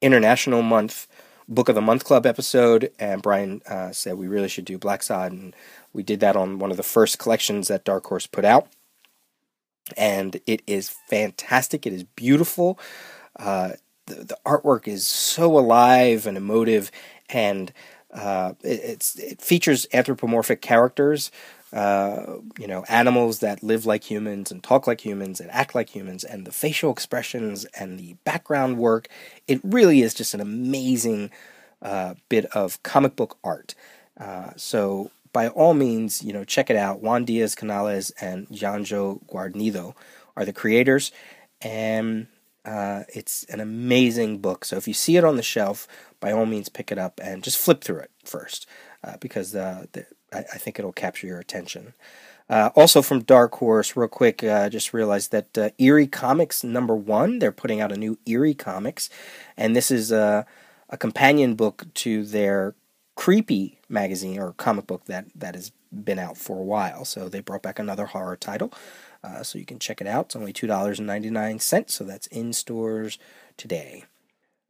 International 0.00 0.62
Month 0.62 1.06
Book 1.46 1.68
of 1.68 1.74
the 1.74 1.80
Month 1.80 2.04
Club 2.04 2.26
episode, 2.26 2.92
and 2.98 3.22
Brian 3.22 3.60
uh, 3.68 3.92
said 3.92 4.14
we 4.14 4.28
really 4.28 4.48
should 4.48 4.64
do 4.64 4.78
Blacksad, 4.78 5.28
and 5.28 5.54
we 5.92 6.02
did 6.02 6.20
that 6.20 6.36
on 6.36 6.58
one 6.58 6.70
of 6.70 6.76
the 6.76 6.82
first 6.82 7.18
collections 7.18 7.68
that 7.68 7.84
Dark 7.84 8.06
Horse 8.06 8.26
put 8.26 8.44
out. 8.44 8.68
And 9.96 10.40
it 10.46 10.62
is 10.66 10.94
fantastic. 11.08 11.86
It 11.86 11.92
is 11.92 12.04
beautiful. 12.04 12.78
Uh, 13.38 13.72
the, 14.06 14.14
the 14.24 14.38
artwork 14.46 14.86
is 14.86 15.06
so 15.08 15.58
alive 15.58 16.26
and 16.26 16.36
emotive, 16.36 16.90
and 17.28 17.72
uh, 18.12 18.54
it, 18.62 19.12
it 19.18 19.42
features 19.42 19.86
anthropomorphic 19.92 20.62
characters, 20.62 21.30
uh, 21.72 22.38
you 22.58 22.66
know, 22.66 22.84
animals 22.88 23.38
that 23.40 23.62
live 23.62 23.86
like 23.86 24.10
humans 24.10 24.50
and 24.50 24.62
talk 24.62 24.86
like 24.86 25.04
humans 25.04 25.40
and 25.40 25.50
act 25.50 25.74
like 25.74 25.90
humans, 25.90 26.24
and 26.24 26.46
the 26.46 26.52
facial 26.52 26.90
expressions 26.90 27.64
and 27.78 27.98
the 27.98 28.14
background 28.24 28.78
work. 28.78 29.08
It 29.46 29.60
really 29.62 30.02
is 30.02 30.14
just 30.14 30.34
an 30.34 30.40
amazing 30.40 31.30
uh, 31.82 32.14
bit 32.28 32.46
of 32.46 32.82
comic 32.82 33.16
book 33.16 33.38
art. 33.44 33.74
Uh, 34.18 34.50
so 34.56 35.10
by 35.32 35.48
all 35.48 35.74
means, 35.74 36.22
you 36.22 36.32
know, 36.32 36.44
check 36.44 36.70
it 36.70 36.76
out. 36.76 37.00
Juan 37.00 37.24
Diaz 37.24 37.54
Canales 37.54 38.10
and 38.20 38.48
Juanjo 38.48 39.24
Guarnido 39.26 39.94
are 40.36 40.44
the 40.44 40.52
creators, 40.52 41.12
and 41.62 42.26
uh, 42.64 43.04
it's 43.14 43.44
an 43.44 43.60
amazing 43.60 44.38
book. 44.38 44.64
So 44.64 44.76
if 44.76 44.88
you 44.88 44.94
see 44.94 45.16
it 45.16 45.24
on 45.24 45.36
the 45.36 45.42
shelf, 45.42 45.86
by 46.18 46.32
all 46.32 46.46
means 46.46 46.68
pick 46.68 46.92
it 46.92 46.98
up 46.98 47.20
and 47.22 47.42
just 47.42 47.58
flip 47.58 47.82
through 47.82 48.00
it 48.00 48.10
first, 48.24 48.66
uh, 49.04 49.16
because 49.20 49.54
uh, 49.54 49.86
the, 49.92 50.06
I, 50.32 50.38
I, 50.38 50.58
think 50.58 50.78
it'll 50.78 50.92
capture 50.92 51.26
your 51.26 51.38
attention. 51.38 51.94
Uh, 52.48 52.70
also 52.74 53.00
from 53.02 53.22
Dark 53.22 53.54
Horse, 53.56 53.96
real 53.96 54.08
quick, 54.08 54.42
uh, 54.42 54.68
just 54.68 54.92
realized 54.92 55.30
that 55.32 55.56
uh, 55.56 55.70
Eerie 55.78 56.06
Comics 56.06 56.64
number 56.64 56.96
one, 56.96 57.38
they're 57.38 57.52
putting 57.52 57.80
out 57.80 57.92
a 57.92 57.96
new 57.96 58.18
Eerie 58.26 58.54
Comics, 58.54 59.08
and 59.56 59.76
this 59.76 59.90
is 59.90 60.10
a 60.10 60.46
a 60.90 60.96
companion 60.96 61.54
book 61.54 61.86
to 61.94 62.24
their 62.24 62.74
creepy 63.14 63.78
magazine 63.88 64.38
or 64.38 64.52
comic 64.52 64.86
book 64.86 65.04
that, 65.06 65.26
that 65.34 65.54
has 65.54 65.72
been 65.92 66.18
out 66.18 66.36
for 66.36 66.58
a 66.58 66.62
while. 66.62 67.04
So 67.04 67.28
they 67.28 67.40
brought 67.40 67.62
back 67.62 67.78
another 67.78 68.06
horror 68.06 68.36
title. 68.36 68.72
Uh, 69.22 69.42
so 69.42 69.58
you 69.58 69.64
can 69.64 69.78
check 69.78 70.00
it 70.00 70.06
out. 70.06 70.26
It's 70.26 70.36
only 70.36 70.52
$2.99, 70.52 71.90
so 71.90 72.04
that's 72.04 72.26
in 72.28 72.52
stores 72.52 73.18
today. 73.56 74.04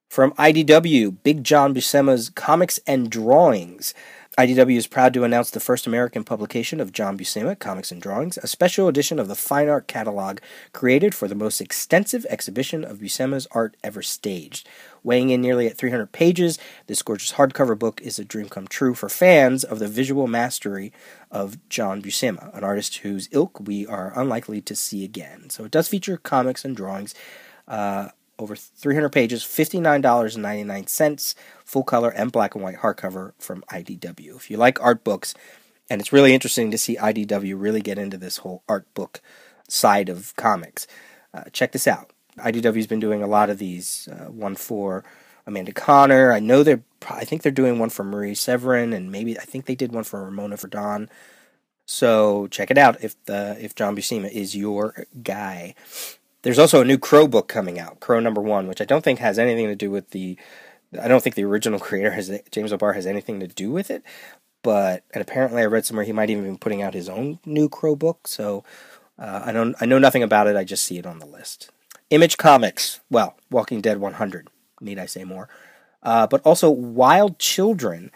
From 0.08 0.32
IDW, 0.32 1.18
Big 1.22 1.44
John 1.44 1.72
Buscema's 1.72 2.30
Comics 2.30 2.80
and 2.86 3.08
Drawings. 3.08 3.94
IDW 4.38 4.76
is 4.76 4.86
proud 4.86 5.12
to 5.12 5.24
announce 5.24 5.50
the 5.50 5.58
first 5.58 5.88
American 5.88 6.22
publication 6.22 6.80
of 6.80 6.92
John 6.92 7.18
Buscema, 7.18 7.58
Comics 7.58 7.90
and 7.90 8.00
Drawings, 8.00 8.38
a 8.38 8.46
special 8.46 8.86
edition 8.86 9.18
of 9.18 9.26
the 9.26 9.34
fine 9.34 9.68
art 9.68 9.88
catalog 9.88 10.38
created 10.72 11.16
for 11.16 11.26
the 11.26 11.34
most 11.34 11.60
extensive 11.60 12.24
exhibition 12.30 12.84
of 12.84 13.00
Buscema's 13.00 13.48
art 13.50 13.76
ever 13.82 14.02
staged. 14.02 14.68
Weighing 15.02 15.30
in 15.30 15.40
nearly 15.40 15.66
at 15.66 15.76
300 15.76 16.12
pages, 16.12 16.60
this 16.86 17.02
gorgeous 17.02 17.32
hardcover 17.32 17.76
book 17.76 18.00
is 18.02 18.20
a 18.20 18.24
dream 18.24 18.48
come 18.48 18.68
true 18.68 18.94
for 18.94 19.08
fans 19.08 19.64
of 19.64 19.80
the 19.80 19.88
visual 19.88 20.28
mastery 20.28 20.92
of 21.32 21.58
John 21.68 22.00
Buscema, 22.00 22.56
an 22.56 22.62
artist 22.62 22.98
whose 22.98 23.28
ilk 23.32 23.58
we 23.58 23.84
are 23.84 24.12
unlikely 24.14 24.60
to 24.60 24.76
see 24.76 25.02
again. 25.04 25.50
So 25.50 25.64
it 25.64 25.72
does 25.72 25.88
feature 25.88 26.16
comics 26.16 26.64
and 26.64 26.76
drawings. 26.76 27.16
Uh, 27.66 28.10
over 28.40 28.56
300 28.56 29.10
pages, 29.10 29.42
$59.99, 29.42 31.34
full 31.64 31.84
color 31.84 32.10
and 32.10 32.32
black 32.32 32.54
and 32.54 32.64
white 32.64 32.78
hardcover 32.78 33.32
from 33.38 33.62
IDW. 33.70 34.36
If 34.36 34.50
you 34.50 34.56
like 34.56 34.80
art 34.82 35.04
books, 35.04 35.34
and 35.88 36.00
it's 36.00 36.12
really 36.12 36.32
interesting 36.32 36.70
to 36.70 36.78
see 36.78 36.96
IDW 36.96 37.54
really 37.60 37.80
get 37.80 37.98
into 37.98 38.16
this 38.16 38.38
whole 38.38 38.62
art 38.68 38.92
book 38.94 39.20
side 39.68 40.08
of 40.08 40.34
comics, 40.36 40.86
uh, 41.34 41.44
check 41.52 41.72
this 41.72 41.86
out. 41.86 42.10
IDW's 42.38 42.86
been 42.86 43.00
doing 43.00 43.22
a 43.22 43.26
lot 43.26 43.50
of 43.50 43.58
these. 43.58 44.08
Uh, 44.10 44.30
one 44.30 44.56
for 44.56 45.04
Amanda 45.46 45.72
Conner. 45.72 46.32
I 46.32 46.40
know 46.40 46.62
they're. 46.62 46.82
I 47.08 47.24
think 47.24 47.42
they're 47.42 47.52
doing 47.52 47.78
one 47.78 47.90
for 47.90 48.04
Marie 48.04 48.34
Severin, 48.34 48.92
and 48.92 49.10
maybe 49.10 49.38
I 49.38 49.42
think 49.42 49.66
they 49.66 49.74
did 49.74 49.92
one 49.92 50.04
for 50.04 50.24
Ramona 50.24 50.56
Fradon. 50.56 51.08
So 51.86 52.46
check 52.48 52.70
it 52.70 52.78
out 52.78 53.02
if 53.02 53.22
the 53.24 53.56
if 53.60 53.74
John 53.74 53.96
Buscema 53.96 54.30
is 54.30 54.56
your 54.56 55.06
guy. 55.22 55.74
There's 56.42 56.58
also 56.58 56.80
a 56.80 56.84
new 56.84 56.98
Crow 56.98 57.26
book 57.26 57.48
coming 57.48 57.78
out, 57.78 58.00
Crow 58.00 58.20
number 58.20 58.40
one, 58.40 58.66
which 58.66 58.80
I 58.80 58.84
don't 58.84 59.04
think 59.04 59.18
has 59.18 59.38
anything 59.38 59.66
to 59.66 59.76
do 59.76 59.90
with 59.90 60.10
the. 60.10 60.38
I 61.00 61.06
don't 61.06 61.22
think 61.22 61.36
the 61.36 61.44
original 61.44 61.78
creator 61.80 62.12
has 62.12 62.30
James 62.50 62.72
O'Barr 62.72 62.94
has 62.94 63.06
anything 63.06 63.40
to 63.40 63.46
do 63.46 63.70
with 63.70 63.90
it, 63.90 64.02
but 64.62 65.04
and 65.12 65.22
apparently 65.22 65.62
I 65.62 65.66
read 65.66 65.84
somewhere 65.84 66.04
he 66.04 66.12
might 66.12 66.30
even 66.30 66.50
be 66.50 66.58
putting 66.58 66.82
out 66.82 66.94
his 66.94 67.08
own 67.08 67.38
new 67.44 67.68
Crow 67.68 67.94
book. 67.96 68.26
So 68.26 68.64
uh, 69.18 69.42
I 69.44 69.52
don't 69.52 69.76
I 69.80 69.86
know 69.86 69.98
nothing 69.98 70.22
about 70.22 70.46
it. 70.46 70.56
I 70.56 70.64
just 70.64 70.84
see 70.84 70.98
it 70.98 71.06
on 71.06 71.18
the 71.18 71.26
list. 71.26 71.70
Image 72.10 72.38
Comics, 72.38 73.00
well, 73.08 73.36
Walking 73.50 73.80
Dead 73.80 73.98
100. 74.00 74.48
Need 74.80 74.98
I 74.98 75.06
say 75.06 75.22
more? 75.22 75.48
Uh, 76.02 76.26
but 76.26 76.40
also 76.42 76.70
Wild 76.70 77.38
Children 77.38 78.10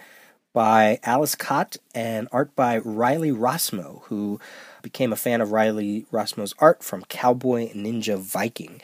by 0.52 0.98
Ales 1.06 1.34
Kot 1.34 1.76
and 1.94 2.28
art 2.32 2.56
by 2.56 2.78
Riley 2.78 3.30
Rossmo, 3.30 4.02
who 4.04 4.40
became 4.84 5.12
a 5.12 5.16
fan 5.16 5.40
of 5.40 5.50
Riley 5.50 6.06
Rossmo's 6.12 6.54
art 6.60 6.84
from 6.84 7.04
Cowboy 7.06 7.72
Ninja 7.72 8.16
Viking. 8.16 8.80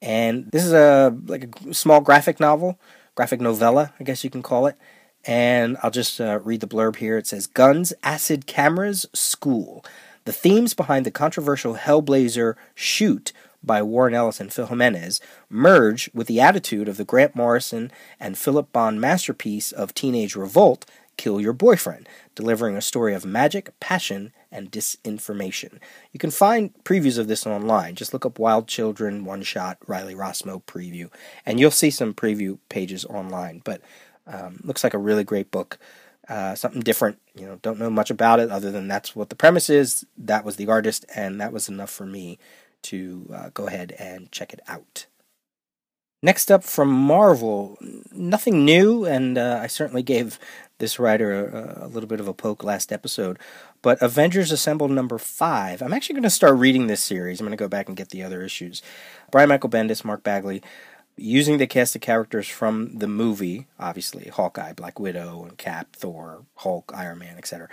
And 0.00 0.50
this 0.50 0.64
is 0.64 0.72
a 0.72 1.16
like 1.26 1.44
a 1.64 1.74
small 1.74 2.00
graphic 2.00 2.40
novel, 2.40 2.80
graphic 3.14 3.40
novella, 3.40 3.92
I 4.00 4.02
guess 4.02 4.24
you 4.24 4.30
can 4.30 4.42
call 4.42 4.66
it. 4.66 4.76
And 5.24 5.76
I'll 5.80 5.92
just 5.92 6.20
uh, 6.20 6.40
read 6.42 6.60
the 6.60 6.66
blurb 6.66 6.96
here. 6.96 7.16
It 7.16 7.28
says 7.28 7.46
Guns, 7.46 7.92
Acid, 8.02 8.48
Cameras, 8.48 9.06
School. 9.12 9.84
The 10.24 10.32
themes 10.32 10.74
behind 10.74 11.06
the 11.06 11.12
controversial 11.12 11.76
Hellblazer 11.76 12.54
Shoot 12.74 13.32
by 13.62 13.82
Warren 13.82 14.14
Ellis 14.14 14.40
and 14.40 14.52
Phil 14.52 14.66
Jimenez 14.66 15.20
merge 15.48 16.10
with 16.12 16.26
the 16.26 16.40
attitude 16.40 16.88
of 16.88 16.96
the 16.96 17.04
Grant 17.04 17.36
Morrison 17.36 17.92
and 18.18 18.36
Philip 18.36 18.72
Bond 18.72 19.00
masterpiece 19.00 19.70
of 19.70 19.94
Teenage 19.94 20.34
Revolt, 20.34 20.84
Kill 21.22 21.40
Your 21.40 21.52
Boyfriend, 21.52 22.08
delivering 22.34 22.76
a 22.76 22.80
story 22.80 23.14
of 23.14 23.24
magic, 23.24 23.78
passion, 23.78 24.32
and 24.50 24.72
disinformation. 24.72 25.78
You 26.10 26.18
can 26.18 26.32
find 26.32 26.74
previews 26.82 27.16
of 27.16 27.28
this 27.28 27.46
online. 27.46 27.94
Just 27.94 28.12
look 28.12 28.26
up 28.26 28.40
Wild 28.40 28.66
Children 28.66 29.24
One 29.24 29.42
Shot 29.42 29.78
Riley 29.86 30.16
Rossmo 30.16 30.64
preview, 30.64 31.12
and 31.46 31.60
you'll 31.60 31.70
see 31.70 31.92
some 31.92 32.12
preview 32.12 32.58
pages 32.68 33.04
online. 33.04 33.62
But 33.62 33.82
um, 34.26 34.58
looks 34.64 34.82
like 34.82 34.94
a 34.94 34.98
really 34.98 35.22
great 35.22 35.52
book. 35.52 35.78
Uh, 36.28 36.56
something 36.56 36.82
different. 36.82 37.20
You 37.36 37.46
know, 37.46 37.60
don't 37.62 37.78
know 37.78 37.88
much 37.88 38.10
about 38.10 38.40
it 38.40 38.50
other 38.50 38.72
than 38.72 38.88
that's 38.88 39.14
what 39.14 39.28
the 39.28 39.36
premise 39.36 39.70
is. 39.70 40.04
That 40.18 40.44
was 40.44 40.56
the 40.56 40.66
artist, 40.66 41.06
and 41.14 41.40
that 41.40 41.52
was 41.52 41.68
enough 41.68 41.90
for 41.90 42.04
me 42.04 42.40
to 42.82 43.30
uh, 43.32 43.50
go 43.54 43.68
ahead 43.68 43.94
and 43.96 44.32
check 44.32 44.52
it 44.52 44.60
out. 44.66 45.06
Next 46.24 46.52
up 46.52 46.62
from 46.62 46.88
Marvel, 46.88 47.76
nothing 48.12 48.64
new, 48.64 49.04
and 49.04 49.36
uh, 49.36 49.58
I 49.60 49.66
certainly 49.66 50.04
gave 50.04 50.38
this 50.78 51.00
writer 51.00 51.48
a, 51.48 51.86
a, 51.86 51.88
little 51.88 52.08
bit 52.08 52.20
of 52.20 52.28
a 52.28 52.34
poke 52.34 52.62
last 52.62 52.92
episode. 52.92 53.40
But 53.82 54.00
Avengers 54.00 54.52
Assemble 54.52 54.88
number 54.88 55.18
five. 55.18 55.82
I'm 55.82 55.92
actually 55.92 56.14
going 56.14 56.22
to 56.22 56.30
start 56.30 56.56
reading 56.58 56.86
this 56.86 57.02
series. 57.02 57.40
I'm 57.40 57.46
going 57.46 57.56
to 57.56 57.60
go 57.60 57.68
back 57.68 57.88
and 57.88 57.96
get 57.96 58.10
the 58.10 58.22
other 58.22 58.42
issues. 58.42 58.82
Brian 59.32 59.48
Michael 59.48 59.68
Bendis, 59.68 60.04
Mark 60.04 60.22
Bagley, 60.22 60.62
using 61.16 61.58
the 61.58 61.66
cast 61.66 61.96
of 61.96 62.02
characters 62.02 62.46
from 62.46 62.98
the 62.98 63.08
movie, 63.08 63.66
obviously 63.80 64.28
Hawkeye, 64.28 64.74
Black 64.74 65.00
Widow, 65.00 65.42
and 65.42 65.58
Cap, 65.58 65.88
Thor, 65.96 66.44
Hulk, 66.54 66.92
Iron 66.94 67.18
Man, 67.18 67.36
etc. 67.36 67.68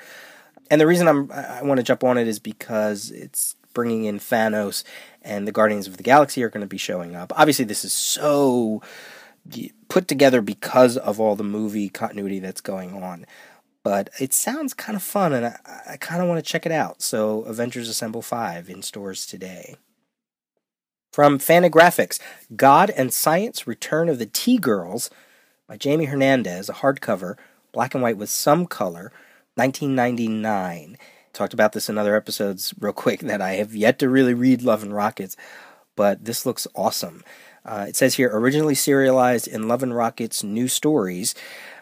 And 0.71 0.81
the 0.81 0.87
reason 0.87 1.07
I'm 1.07 1.31
I 1.31 1.61
want 1.61 1.77
to 1.77 1.83
jump 1.83 2.03
on 2.03 2.17
it 2.17 2.27
is 2.27 2.39
because 2.39 3.11
it's 3.11 3.55
bringing 3.79 4.03
in 4.03 4.19
Thanos 4.19 4.83
and 5.21 5.48
the 5.48 5.53
Guardians 5.53 5.88
of 5.88 5.95
the 5.95 6.03
Galaxy 6.03 6.43
are 6.43 6.50
going 6.50 6.59
to 6.59 6.67
be 6.67 6.77
showing 6.77 7.15
up. 7.15 7.31
Obviously, 7.38 7.63
this 7.63 7.86
is 7.86 7.93
so 7.93 8.81
put 9.88 10.05
together 10.05 10.41
because 10.41 10.98
of 10.98 11.17
all 11.17 11.38
the 11.38 11.45
movie 11.45 11.88
continuity 11.88 12.39
that's 12.39 12.59
going 12.59 13.01
on. 13.01 13.25
But 13.81 14.09
it 14.19 14.33
sounds 14.33 14.74
kind 14.74 14.98
of 14.98 15.01
fun, 15.01 15.31
and 15.31 15.45
I, 15.45 15.55
I 15.91 15.95
kind 15.95 16.21
of 16.21 16.27
want 16.27 16.43
to 16.43 16.51
check 16.51 16.65
it 16.65 16.74
out. 16.74 17.01
So, 17.01 17.43
Avengers 17.43 17.88
Assemble 17.88 18.21
5 18.21 18.69
in 18.69 18.81
stores 18.81 19.25
today. 19.25 19.77
From 21.13 21.39
Fantagraphics, 21.39 22.19
God 22.53 22.89
and 22.89 23.13
Science 23.13 23.65
Return 23.65 24.09
of 24.09 24.19
the 24.19 24.25
T 24.25 24.57
Girls 24.57 25.09
by 25.69 25.77
Jamie 25.77 26.05
Hernandez, 26.05 26.67
a 26.67 26.74
hardcover, 26.74 27.38
black 27.71 27.93
and 27.93 28.03
white 28.03 28.17
with 28.17 28.29
some 28.29 28.65
color, 28.65 29.13
1999 29.55 30.98
talked 31.33 31.53
about 31.53 31.74
this 31.74 31.89
in 31.89 31.98
other 31.98 32.15
episodes 32.15 32.74
real 32.79 32.93
quick 32.93 33.21
that 33.21 33.41
I 33.41 33.53
have 33.53 33.75
yet 33.75 34.00
to 34.00 34.09
really 34.09 34.33
read 34.33 34.62
Love 34.62 34.83
and 34.83 34.93
Rockets, 34.93 35.36
but 35.95 36.25
this 36.25 36.45
looks 36.45 36.67
awesome. 36.75 37.24
Uh, 37.65 37.86
it 37.88 37.95
says 37.95 38.15
here 38.15 38.29
originally 38.33 38.75
serialized 38.75 39.48
in 39.48 39.67
Love 39.67 39.83
and 39.83 39.95
Rockets 39.95 40.43
New 40.43 40.67
Stories. 40.67 41.36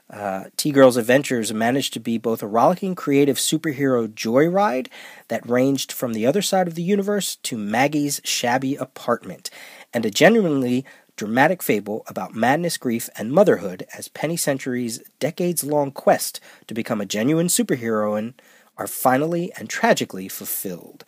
Uh, 0.09 0.45
T 0.55 0.71
Girl's 0.71 0.97
adventures 0.97 1.53
managed 1.53 1.93
to 1.93 1.99
be 1.99 2.17
both 2.17 2.41
a 2.41 2.47
rollicking 2.47 2.95
creative 2.95 3.37
superhero 3.37 4.07
joyride 4.07 4.87
that 5.27 5.47
ranged 5.47 5.91
from 5.91 6.13
the 6.13 6.25
other 6.25 6.41
side 6.41 6.67
of 6.67 6.75
the 6.75 6.83
universe 6.83 7.35
to 7.43 7.57
Maggie's 7.57 8.21
shabby 8.23 8.75
apartment, 8.75 9.49
and 9.93 10.05
a 10.05 10.11
genuinely 10.11 10.85
dramatic 11.17 11.61
fable 11.61 12.03
about 12.07 12.35
madness, 12.35 12.77
grief, 12.77 13.09
and 13.17 13.33
motherhood 13.33 13.85
as 13.97 14.07
Penny 14.07 14.37
Century's 14.37 14.99
decades 15.19 15.63
long 15.63 15.91
quest 15.91 16.39
to 16.67 16.73
become 16.73 17.01
a 17.01 17.05
genuine 17.05 17.47
superheroine 17.47 18.33
are 18.77 18.87
finally 18.87 19.51
and 19.57 19.69
tragically 19.69 20.27
fulfilled. 20.27 21.05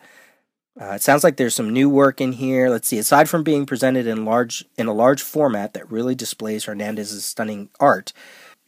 Uh, 0.80 0.92
it 0.92 1.02
sounds 1.02 1.24
like 1.24 1.36
there's 1.36 1.54
some 1.54 1.72
new 1.72 1.90
work 1.90 2.20
in 2.20 2.32
here. 2.32 2.70
Let's 2.70 2.88
see. 2.88 2.98
Aside 2.98 3.28
from 3.28 3.42
being 3.42 3.66
presented 3.66 4.06
in 4.06 4.24
large 4.24 4.64
in 4.78 4.86
a 4.86 4.94
large 4.94 5.22
format 5.22 5.74
that 5.74 5.90
really 5.90 6.14
displays 6.14 6.64
Hernandez's 6.64 7.24
stunning 7.24 7.70
art, 7.80 8.12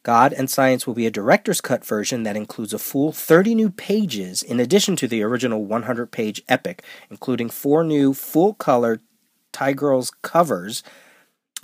God 0.02 0.32
and 0.32 0.50
Science 0.50 0.86
will 0.86 0.94
be 0.94 1.06
a 1.06 1.12
director's 1.12 1.60
cut 1.60 1.84
version 1.84 2.24
that 2.24 2.36
includes 2.36 2.74
a 2.74 2.78
full 2.78 3.12
30 3.12 3.54
new 3.54 3.70
pages 3.70 4.42
in 4.42 4.58
addition 4.58 4.96
to 4.96 5.06
the 5.06 5.22
original 5.22 5.64
100-page 5.64 6.42
epic, 6.48 6.82
including 7.08 7.48
four 7.48 7.84
new 7.84 8.12
full-color 8.12 9.00
Ty 9.52 9.74
Girls 9.74 10.10
covers 10.22 10.82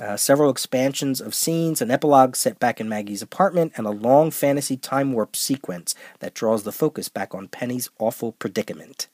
uh, 0.00 0.17
several 0.17 0.50
expansions 0.50 1.21
of 1.21 1.35
scenes, 1.35 1.83
an 1.83 1.90
epilogue 1.90 2.37
set 2.37 2.59
back 2.59 2.81
in 2.81 2.88
Maggie's 2.88 3.23
apartment, 3.23 3.73
and 3.76 3.87
a 3.87 3.90
long 3.90 4.31
fantasy 4.31 4.76
time 4.76 5.12
warp 5.12 5.35
sequence 5.35 5.95
that 6.21 6.35
draws 6.35 6.62
the 6.62 6.73
focus 6.73 7.09
back 7.09 7.35
on 7.35 7.49
Penny's 7.49 7.90
awful 7.99 8.33
predicament. 8.33 9.09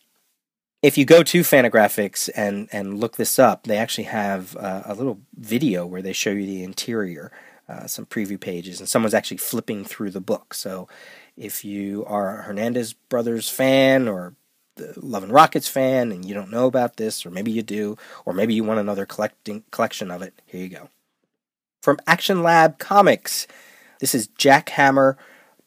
If 0.83 0.99
you 0.99 1.07
go 1.07 1.23
to 1.23 1.41
Fantagraphics 1.41 2.29
and, 2.37 2.69
and 2.71 3.01
look 3.01 3.17
this 3.17 3.39
up, 3.39 3.65
they 3.65 3.79
actually 3.79 4.05
have 4.05 4.55
uh, 4.57 4.83
a 4.85 4.95
little 4.95 5.21
video 5.35 5.87
where 5.87 6.03
they 6.03 6.13
show 6.13 6.31
you 6.31 6.45
the 6.45 6.63
interior, 6.63 7.33
uh, 7.67 7.87
some 7.87 8.05
preview 8.05 8.39
pages, 8.39 8.81
and 8.81 8.89
someone's 8.89 9.15
actually 9.15 9.39
flipping 9.39 9.85
through 9.85 10.11
the 10.11 10.21
book. 10.21 10.53
So 10.53 10.87
if 11.39 11.65
you 11.65 12.05
are 12.05 12.41
a 12.41 12.43
Hernandez 12.43 12.93
Brothers 12.93 13.49
fan 13.49 14.09
or 14.09 14.35
the 14.77 14.95
Love 14.97 15.23
and 15.23 15.33
Rockets 15.33 15.69
fan 15.69 16.13
and 16.13 16.25
you 16.25 16.35
don't 16.35 16.51
know 16.51 16.67
about 16.67 16.97
this, 16.97 17.25
or 17.25 17.31
maybe 17.31 17.51
you 17.51 17.63
do, 17.63 17.97
or 18.25 18.33
maybe 18.33 18.55
you 18.55 18.65
want 18.65 18.81
another 18.81 19.07
collecting 19.07 19.65
collection 19.71 20.11
of 20.11 20.23
it, 20.23 20.41
here 20.47 20.61
you 20.61 20.69
go. 20.69 20.89
From 21.83 21.99
Action 22.07 22.43
Lab 22.43 22.79
Comics, 22.79 23.47
this 24.01 24.15
is 24.15 24.27
Jack 24.27 24.71
Hammer 24.71 25.17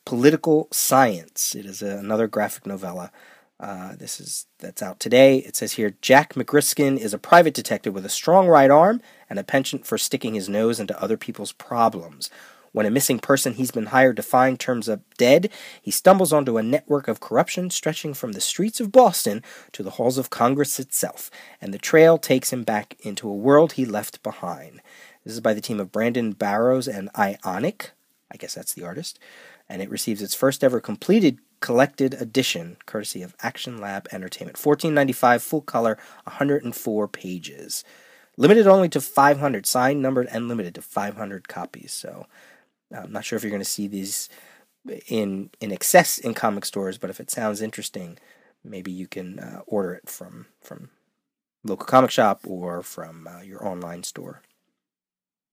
Political 0.06 0.68
Science. 0.72 1.56
It 1.56 1.66
is 1.66 1.82
a, 1.82 1.98
another 1.98 2.28
graphic 2.28 2.66
novella. 2.66 3.12
Uh, 3.60 3.96
this 3.96 4.20
is 4.20 4.46
that's 4.60 4.84
out 4.84 5.00
today. 5.00 5.38
It 5.40 5.56
says 5.56 5.74
here 5.74 5.96
Jack 6.02 6.36
McGriskin 6.36 6.98
is 6.98 7.14
a 7.14 7.18
private 7.18 7.54
detective 7.54 7.94
with 7.94 8.06
a 8.06 8.10
strong 8.10 8.48
right 8.48 8.70
arm 8.70 9.02
and 9.30 9.40
a 9.40 9.44
penchant 9.44 9.86
for 9.86 9.98
sticking 9.98 10.36
his 10.36 10.48
nose 10.48 10.80
into 10.80 11.00
other 11.02 11.18
people's 11.18 11.52
problems. 11.52 12.30
When 12.78 12.86
a 12.86 12.92
missing 12.92 13.18
person 13.18 13.56
he's 13.56 13.72
been 13.72 13.88
hired 13.88 14.18
to 14.18 14.22
find 14.22 14.60
turns 14.60 14.88
up 14.88 15.00
dead, 15.18 15.50
he 15.82 15.90
stumbles 15.90 16.32
onto 16.32 16.60
a 16.60 16.62
network 16.62 17.08
of 17.08 17.20
corruption 17.20 17.72
stretching 17.72 18.14
from 18.14 18.34
the 18.34 18.40
streets 18.40 18.80
of 18.80 18.92
Boston 18.92 19.42
to 19.72 19.82
the 19.82 19.90
halls 19.90 20.20
of 20.20 20.30
Congress 20.30 20.80
itself, 20.80 21.32
and 21.60 21.74
the 21.74 21.80
trail 21.80 22.20
takes 22.20 22.54
him 22.54 22.62
back 22.62 22.96
into 23.00 23.28
a 23.28 23.34
world 23.34 23.72
he 23.72 23.84
left 23.84 24.22
behind. 24.22 24.80
This 25.24 25.34
is 25.34 25.42
by 25.42 25.56
the 25.56 25.60
team 25.60 25.80
of 25.80 25.92
Brandon 25.92 26.34
Barrows 26.34 26.88
and 26.88 27.10
Ionic. 27.18 27.94
I 28.32 28.38
guess 28.38 28.54
that's 28.54 28.76
the 28.76 28.84
artist. 28.84 29.18
And 29.68 29.82
it 29.82 29.90
receives 29.90 30.22
its 30.22 30.36
first 30.36 30.64
ever 30.64 30.80
completed 30.80 31.40
collected 31.62 32.14
edition, 32.14 32.78
courtesy 32.86 33.24
of 33.24 33.36
Action 33.42 33.80
Lab 33.80 34.08
Entertainment. 34.12 34.56
1495 34.56 35.42
full 35.42 35.62
color, 35.62 35.98
104 36.26 37.08
pages. 37.08 37.84
Limited 38.38 38.68
only 38.68 38.90
to 38.90 39.02
500, 39.02 39.66
signed, 39.66 40.00
numbered, 40.00 40.28
and 40.30 40.48
limited 40.48 40.76
to 40.76 40.84
500 40.84 41.48
copies. 41.48 41.92
So 41.92 42.28
I'm 42.96 43.12
not 43.12 43.26
sure 43.26 43.38
if 43.38 43.44
you're 43.44 43.52
going 43.52 43.62
to 43.62 43.66
see 43.66 43.88
these 43.88 44.30
in 45.08 45.50
in 45.60 45.72
excess 45.72 46.18
in 46.18 46.34
comic 46.34 46.66
stores, 46.66 46.98
but 46.98 47.10
if 47.10 47.20
it 47.20 47.30
sounds 47.30 47.62
interesting, 47.62 48.18
maybe 48.64 48.92
you 48.92 49.08
can 49.08 49.40
uh, 49.40 49.62
order 49.68 49.94
it 49.94 50.10
from 50.10 50.48
from 50.62 50.90
local 51.64 51.86
comic 51.86 52.12
shop 52.12 52.42
or 52.48 52.82
from 52.82 53.28
uh, 53.28 53.42
your 53.42 53.66
online 53.66 54.04
store. 54.04 54.42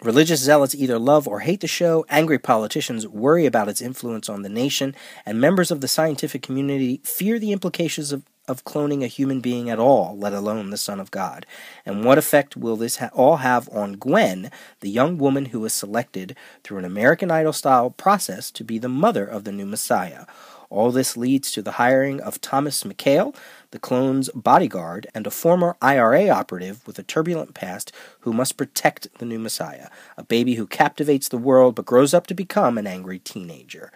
Religious 0.00 0.38
zealots 0.38 0.76
either 0.76 0.96
love 0.96 1.26
or 1.26 1.40
hate 1.40 1.58
the 1.58 1.66
show, 1.66 2.06
angry 2.08 2.38
politicians 2.38 3.04
worry 3.04 3.46
about 3.46 3.68
its 3.68 3.82
influence 3.82 4.28
on 4.28 4.42
the 4.42 4.48
nation, 4.48 4.94
and 5.26 5.40
members 5.40 5.72
of 5.72 5.80
the 5.80 5.88
scientific 5.88 6.42
community 6.42 7.00
fear 7.02 7.40
the 7.40 7.50
implications 7.50 8.12
of, 8.12 8.22
of 8.48 8.64
cloning 8.64 9.04
a 9.04 9.08
human 9.08 9.40
being 9.40 9.70
at 9.70 9.78
all, 9.78 10.16
let 10.16 10.32
alone 10.32 10.70
the 10.70 10.76
Son 10.76 10.98
of 10.98 11.10
God. 11.10 11.46
And 11.86 12.04
what 12.04 12.18
effect 12.18 12.56
will 12.56 12.76
this 12.76 12.96
ha- 12.96 13.10
all 13.12 13.36
have 13.36 13.68
on 13.70 13.92
Gwen, 13.92 14.50
the 14.80 14.90
young 14.90 15.18
woman 15.18 15.46
who 15.46 15.60
was 15.60 15.72
selected 15.72 16.36
through 16.64 16.78
an 16.78 16.84
American 16.84 17.30
Idol 17.30 17.52
style 17.52 17.90
process 17.90 18.50
to 18.52 18.64
be 18.64 18.78
the 18.78 18.88
mother 18.88 19.24
of 19.26 19.44
the 19.44 19.52
new 19.52 19.66
Messiah? 19.66 20.24
All 20.70 20.90
this 20.90 21.16
leads 21.16 21.50
to 21.52 21.62
the 21.62 21.72
hiring 21.72 22.20
of 22.20 22.40
Thomas 22.40 22.84
McHale, 22.84 23.34
the 23.70 23.78
clone's 23.78 24.28
bodyguard, 24.34 25.06
and 25.14 25.26
a 25.26 25.30
former 25.30 25.76
IRA 25.80 26.28
operative 26.28 26.86
with 26.86 26.98
a 26.98 27.02
turbulent 27.02 27.54
past 27.54 27.90
who 28.20 28.32
must 28.32 28.58
protect 28.58 29.08
the 29.18 29.24
new 29.24 29.38
Messiah, 29.38 29.88
a 30.16 30.24
baby 30.24 30.54
who 30.54 30.66
captivates 30.66 31.28
the 31.28 31.38
world 31.38 31.74
but 31.74 31.86
grows 31.86 32.12
up 32.12 32.26
to 32.26 32.34
become 32.34 32.76
an 32.76 32.86
angry 32.86 33.18
teenager. 33.18 33.92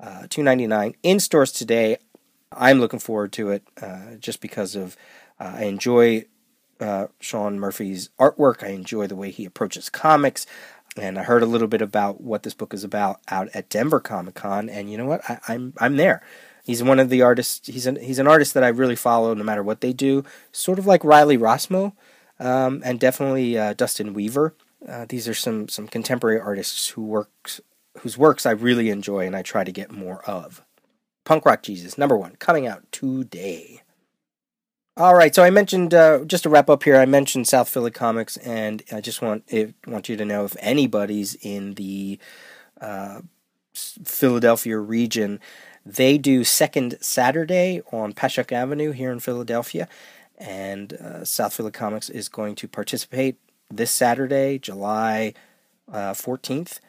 Uh, 0.00 0.26
299 0.30 0.94
in 1.02 1.20
stores 1.20 1.50
today. 1.52 1.98
I'm 2.52 2.80
looking 2.80 2.98
forward 2.98 3.32
to 3.32 3.50
it 3.50 3.62
uh, 3.80 4.14
just 4.18 4.40
because 4.40 4.74
of 4.74 4.96
uh, 5.38 5.54
I 5.56 5.64
enjoy 5.64 6.26
uh, 6.80 7.08
Sean 7.20 7.58
Murphy's 7.58 8.10
artwork. 8.18 8.62
I 8.62 8.68
enjoy 8.68 9.06
the 9.06 9.16
way 9.16 9.30
he 9.30 9.44
approaches 9.44 9.90
comics 9.90 10.46
and 10.98 11.18
I 11.18 11.22
heard 11.22 11.42
a 11.42 11.46
little 11.46 11.68
bit 11.68 11.82
about 11.82 12.20
what 12.20 12.42
this 12.42 12.54
book 12.54 12.74
is 12.74 12.84
about 12.84 13.20
out 13.28 13.48
at 13.54 13.68
Denver 13.68 14.00
Comic 14.00 14.34
Con, 14.34 14.68
and 14.68 14.90
you 14.90 14.98
know 14.98 15.06
what? 15.06 15.22
I, 15.28 15.34
am 15.34 15.40
I'm, 15.48 15.74
I'm 15.78 15.96
there. 15.96 16.22
He's 16.64 16.82
one 16.82 16.98
of 16.98 17.08
the 17.08 17.22
artists. 17.22 17.66
He's 17.66 17.86
an 17.86 17.96
he's 17.96 18.18
an 18.18 18.26
artist 18.26 18.54
that 18.54 18.64
I 18.64 18.68
really 18.68 18.96
follow, 18.96 19.32
no 19.34 19.44
matter 19.44 19.62
what 19.62 19.80
they 19.80 19.92
do. 19.92 20.24
Sort 20.52 20.78
of 20.78 20.86
like 20.86 21.04
Riley 21.04 21.38
Rossmo, 21.38 21.92
um, 22.38 22.82
and 22.84 23.00
definitely 23.00 23.56
uh, 23.56 23.74
Dustin 23.74 24.12
Weaver. 24.12 24.54
Uh, 24.86 25.06
these 25.08 25.28
are 25.28 25.34
some 25.34 25.68
some 25.68 25.88
contemporary 25.88 26.40
artists 26.40 26.88
who 26.88 27.02
works 27.02 27.60
whose 28.00 28.18
works 28.18 28.46
I 28.46 28.50
really 28.50 28.90
enjoy 28.90 29.26
and 29.26 29.34
I 29.34 29.42
try 29.42 29.64
to 29.64 29.72
get 29.72 29.90
more 29.90 30.22
of. 30.24 30.62
Punk 31.28 31.44
Rock 31.44 31.62
Jesus, 31.62 31.98
number 31.98 32.16
one, 32.16 32.36
coming 32.36 32.66
out 32.66 32.90
today. 32.90 33.82
All 34.96 35.14
right, 35.14 35.34
so 35.34 35.44
I 35.44 35.50
mentioned 35.50 35.92
uh, 35.92 36.24
just 36.24 36.44
to 36.44 36.48
wrap 36.48 36.70
up 36.70 36.84
here. 36.84 36.96
I 36.96 37.04
mentioned 37.04 37.46
South 37.46 37.68
Philly 37.68 37.90
Comics, 37.90 38.38
and 38.38 38.82
I 38.90 39.02
just 39.02 39.20
want 39.20 39.44
it, 39.46 39.74
want 39.86 40.08
you 40.08 40.16
to 40.16 40.24
know 40.24 40.46
if 40.46 40.56
anybody's 40.58 41.34
in 41.34 41.74
the 41.74 42.18
uh, 42.80 43.20
Philadelphia 43.74 44.78
region, 44.78 45.38
they 45.84 46.16
do 46.16 46.44
second 46.44 46.96
Saturday 47.02 47.82
on 47.92 48.14
Passyunk 48.14 48.50
Avenue 48.50 48.92
here 48.92 49.12
in 49.12 49.20
Philadelphia, 49.20 49.86
and 50.38 50.94
uh, 50.94 51.26
South 51.26 51.52
Philly 51.52 51.72
Comics 51.72 52.08
is 52.08 52.30
going 52.30 52.54
to 52.54 52.66
participate 52.66 53.36
this 53.70 53.90
Saturday, 53.90 54.58
July 54.58 55.34
uh, 55.92 56.14
fourteenth. 56.14 56.80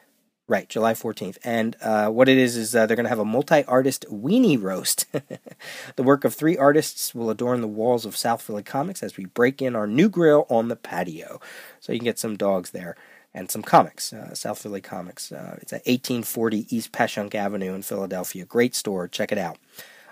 Right, 0.49 0.67
July 0.67 0.93
14th. 0.93 1.37
And 1.43 1.75
uh, 1.79 2.09
what 2.09 2.27
it 2.27 2.39
is, 2.39 2.57
is 2.57 2.75
uh, 2.75 2.87
they're 2.87 2.95
going 2.95 3.03
to 3.05 3.09
have 3.09 3.19
a 3.19 3.23
multi 3.23 3.63
artist 3.65 4.03
weenie 4.11 4.59
roast. 4.59 5.05
the 5.95 6.01
work 6.01 6.25
of 6.25 6.33
three 6.33 6.57
artists 6.57 7.13
will 7.13 7.29
adorn 7.29 7.61
the 7.61 7.67
walls 7.67 8.03
of 8.03 8.17
South 8.17 8.41
Philly 8.41 8.63
Comics 8.63 9.03
as 9.03 9.15
we 9.15 9.25
break 9.25 9.61
in 9.61 9.75
our 9.75 9.85
new 9.85 10.09
grill 10.09 10.47
on 10.49 10.67
the 10.67 10.75
patio. 10.75 11.39
So 11.79 11.93
you 11.93 11.99
can 11.99 12.05
get 12.05 12.17
some 12.17 12.35
dogs 12.35 12.71
there 12.71 12.95
and 13.31 13.51
some 13.51 13.61
comics, 13.61 14.11
uh, 14.11 14.33
South 14.33 14.57
Philly 14.57 14.81
Comics. 14.81 15.31
Uh, 15.31 15.59
it's 15.61 15.71
at 15.71 15.85
1840 15.85 16.75
East 16.75 16.91
Passyunk 16.91 17.35
Avenue 17.35 17.75
in 17.75 17.83
Philadelphia. 17.83 18.43
Great 18.43 18.73
store. 18.73 19.07
Check 19.07 19.31
it 19.31 19.37
out. 19.37 19.59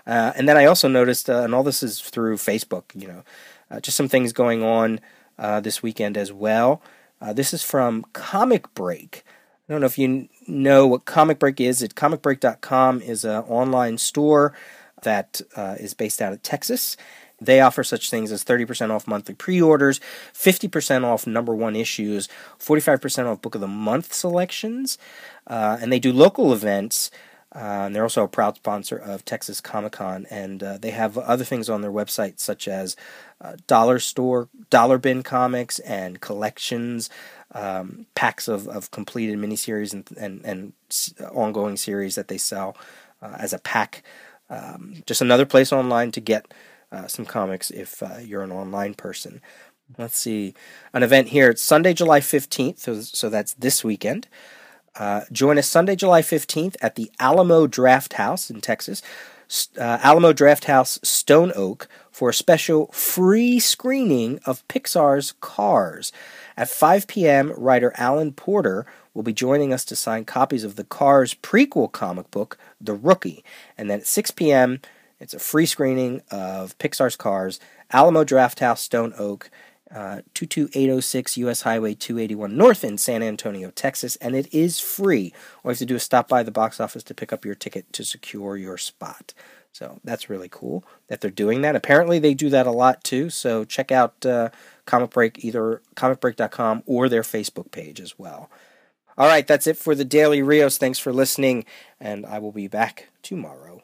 Uh, 0.06 0.34
and 0.36 0.48
then 0.48 0.56
I 0.56 0.66
also 0.66 0.86
noticed, 0.86 1.28
uh, 1.28 1.42
and 1.42 1.52
all 1.52 1.64
this 1.64 1.82
is 1.82 2.00
through 2.00 2.36
Facebook, 2.36 2.84
you 2.94 3.08
know, 3.08 3.80
just 3.80 3.96
some 3.96 4.08
things 4.08 4.32
going 4.32 4.62
on 4.62 5.00
this 5.62 5.82
weekend 5.82 6.16
as 6.16 6.32
well. 6.32 6.80
this 7.34 7.52
is 7.52 7.64
from 7.64 8.06
Comic 8.12 8.72
Break. 8.74 9.24
I 9.68 9.74
don't 9.74 9.80
know 9.82 9.86
if 9.86 9.98
you 9.98 10.28
know 10.46 10.86
what 10.86 11.04
Comic 11.04 11.38
Break 11.38 11.60
is. 11.60 11.82
It 11.82 11.94
comicbreak.com 11.94 13.02
is 13.02 13.24
an 13.24 13.42
online 13.42 13.98
store 13.98 14.54
that 15.02 15.42
uh, 15.56 15.76
is 15.78 15.92
based 15.92 16.22
out 16.22 16.32
of 16.32 16.42
Texas. 16.42 16.96
They 17.40 17.60
offer 17.60 17.84
such 17.84 18.10
things 18.10 18.32
as 18.32 18.44
30% 18.44 18.90
off 18.90 19.06
monthly 19.06 19.34
pre 19.34 19.60
orders, 19.60 20.00
50% 20.32 21.04
off 21.04 21.26
number 21.26 21.54
one 21.54 21.76
issues, 21.76 22.28
45% 22.58 23.26
off 23.26 23.42
book 23.42 23.54
of 23.54 23.60
the 23.60 23.68
month 23.68 24.14
selections, 24.14 24.96
uh, 25.46 25.76
and 25.80 25.92
they 25.92 26.00
do 26.00 26.12
local 26.12 26.52
events 26.52 27.10
Uh, 27.54 27.86
and 27.86 27.96
they're 27.96 28.02
also 28.02 28.24
a 28.24 28.28
proud 28.28 28.56
sponsor 28.56 28.96
of 28.96 29.24
Texas 29.24 29.60
Comic 29.60 29.92
Con, 29.92 30.26
and 30.30 30.62
uh, 30.62 30.76
they 30.76 30.90
have 30.90 31.16
other 31.16 31.44
things 31.44 31.70
on 31.70 31.80
their 31.80 31.90
website 31.90 32.38
such 32.38 32.68
as 32.68 32.94
uh, 33.40 33.56
dollar 33.66 33.98
store, 33.98 34.48
dollar 34.68 34.98
bin 34.98 35.22
comics, 35.22 35.78
and 35.78 36.20
collections, 36.20 37.08
um, 37.52 38.06
packs 38.14 38.48
of, 38.48 38.68
of 38.68 38.90
completed 38.90 39.38
miniseries 39.38 39.94
and, 39.94 40.06
and 40.18 40.44
and 40.44 40.72
ongoing 41.32 41.78
series 41.78 42.16
that 42.16 42.28
they 42.28 42.38
sell 42.38 42.76
uh, 43.22 43.36
as 43.38 43.54
a 43.54 43.58
pack. 43.58 44.02
Um, 44.50 45.02
just 45.06 45.22
another 45.22 45.46
place 45.46 45.72
online 45.72 46.10
to 46.12 46.20
get 46.20 46.52
uh, 46.92 47.06
some 47.06 47.24
comics 47.24 47.70
if 47.70 48.02
you're 48.22 48.42
an 48.42 48.52
online 48.52 48.92
person. 48.92 49.40
Let's 49.96 50.18
see, 50.18 50.52
an 50.92 51.02
event 51.02 51.28
here. 51.28 51.48
It's 51.48 51.62
Sunday, 51.62 51.94
July 51.94 52.20
15th, 52.20 52.78
so, 52.78 53.00
so 53.00 53.30
that's 53.30 53.54
this 53.54 53.82
weekend. 53.82 54.28
Uh, 54.98 55.22
join 55.30 55.58
us 55.58 55.68
Sunday, 55.68 55.94
July 55.94 56.22
15th 56.22 56.76
at 56.82 56.96
the 56.96 57.10
Alamo 57.20 57.66
Drafthouse 57.66 58.50
in 58.50 58.60
Texas. 58.60 59.00
Uh, 59.78 59.98
Alamo 60.02 60.32
Drafthouse 60.32 61.04
Stone 61.06 61.52
Oak 61.54 61.88
for 62.10 62.28
a 62.28 62.34
special 62.34 62.88
free 62.88 63.60
screening 63.60 64.40
of 64.44 64.66
Pixar's 64.68 65.32
Cars. 65.40 66.12
At 66.56 66.68
5 66.68 67.06
p.m., 67.06 67.52
writer 67.56 67.92
Alan 67.96 68.32
Porter 68.32 68.84
will 69.14 69.22
be 69.22 69.32
joining 69.32 69.72
us 69.72 69.84
to 69.86 69.96
sign 69.96 70.24
copies 70.24 70.64
of 70.64 70.76
the 70.76 70.84
Cars 70.84 71.32
prequel 71.32 71.90
comic 71.90 72.30
book, 72.30 72.58
The 72.80 72.94
Rookie. 72.94 73.44
And 73.78 73.88
then 73.88 74.00
at 74.00 74.06
6 74.06 74.32
p.m., 74.32 74.80
it's 75.20 75.34
a 75.34 75.38
free 75.38 75.66
screening 75.66 76.22
of 76.30 76.76
Pixar's 76.78 77.16
Cars, 77.16 77.58
Alamo 77.90 78.24
Drafthouse 78.24 78.78
Stone 78.78 79.14
Oak 79.18 79.50
uh, 79.94 80.22
22806 80.34 81.36
US 81.38 81.62
Highway 81.62 81.94
281 81.94 82.56
North 82.56 82.84
in 82.84 82.98
San 82.98 83.22
Antonio, 83.22 83.70
Texas, 83.70 84.16
and 84.16 84.34
it 84.34 84.52
is 84.52 84.80
free. 84.80 85.32
All 85.64 85.70
you 85.70 85.72
have 85.72 85.78
to 85.78 85.86
do 85.86 85.96
is 85.96 86.02
stop 86.02 86.28
by 86.28 86.42
the 86.42 86.50
box 86.50 86.80
office 86.80 87.02
to 87.04 87.14
pick 87.14 87.32
up 87.32 87.44
your 87.44 87.54
ticket 87.54 87.92
to 87.94 88.04
secure 88.04 88.56
your 88.56 88.76
spot. 88.76 89.32
So 89.72 90.00
that's 90.02 90.28
really 90.28 90.48
cool 90.50 90.84
that 91.08 91.20
they're 91.20 91.30
doing 91.30 91.62
that. 91.62 91.76
Apparently, 91.76 92.18
they 92.18 92.34
do 92.34 92.50
that 92.50 92.66
a 92.66 92.72
lot 92.72 93.04
too. 93.04 93.30
So 93.30 93.64
check 93.64 93.92
out 93.92 94.26
uh, 94.26 94.50
Comic 94.86 95.10
Break, 95.10 95.44
either 95.44 95.82
comicbreak.com 95.94 96.82
or 96.86 97.08
their 97.08 97.22
Facebook 97.22 97.70
page 97.70 98.00
as 98.00 98.18
well. 98.18 98.50
All 99.16 99.26
right, 99.26 99.46
that's 99.46 99.66
it 99.66 99.76
for 99.76 99.94
the 99.94 100.04
Daily 100.04 100.42
Rios. 100.42 100.78
Thanks 100.78 100.98
for 100.98 101.12
listening, 101.12 101.64
and 102.00 102.24
I 102.24 102.38
will 102.38 102.52
be 102.52 102.68
back 102.68 103.08
tomorrow. 103.22 103.82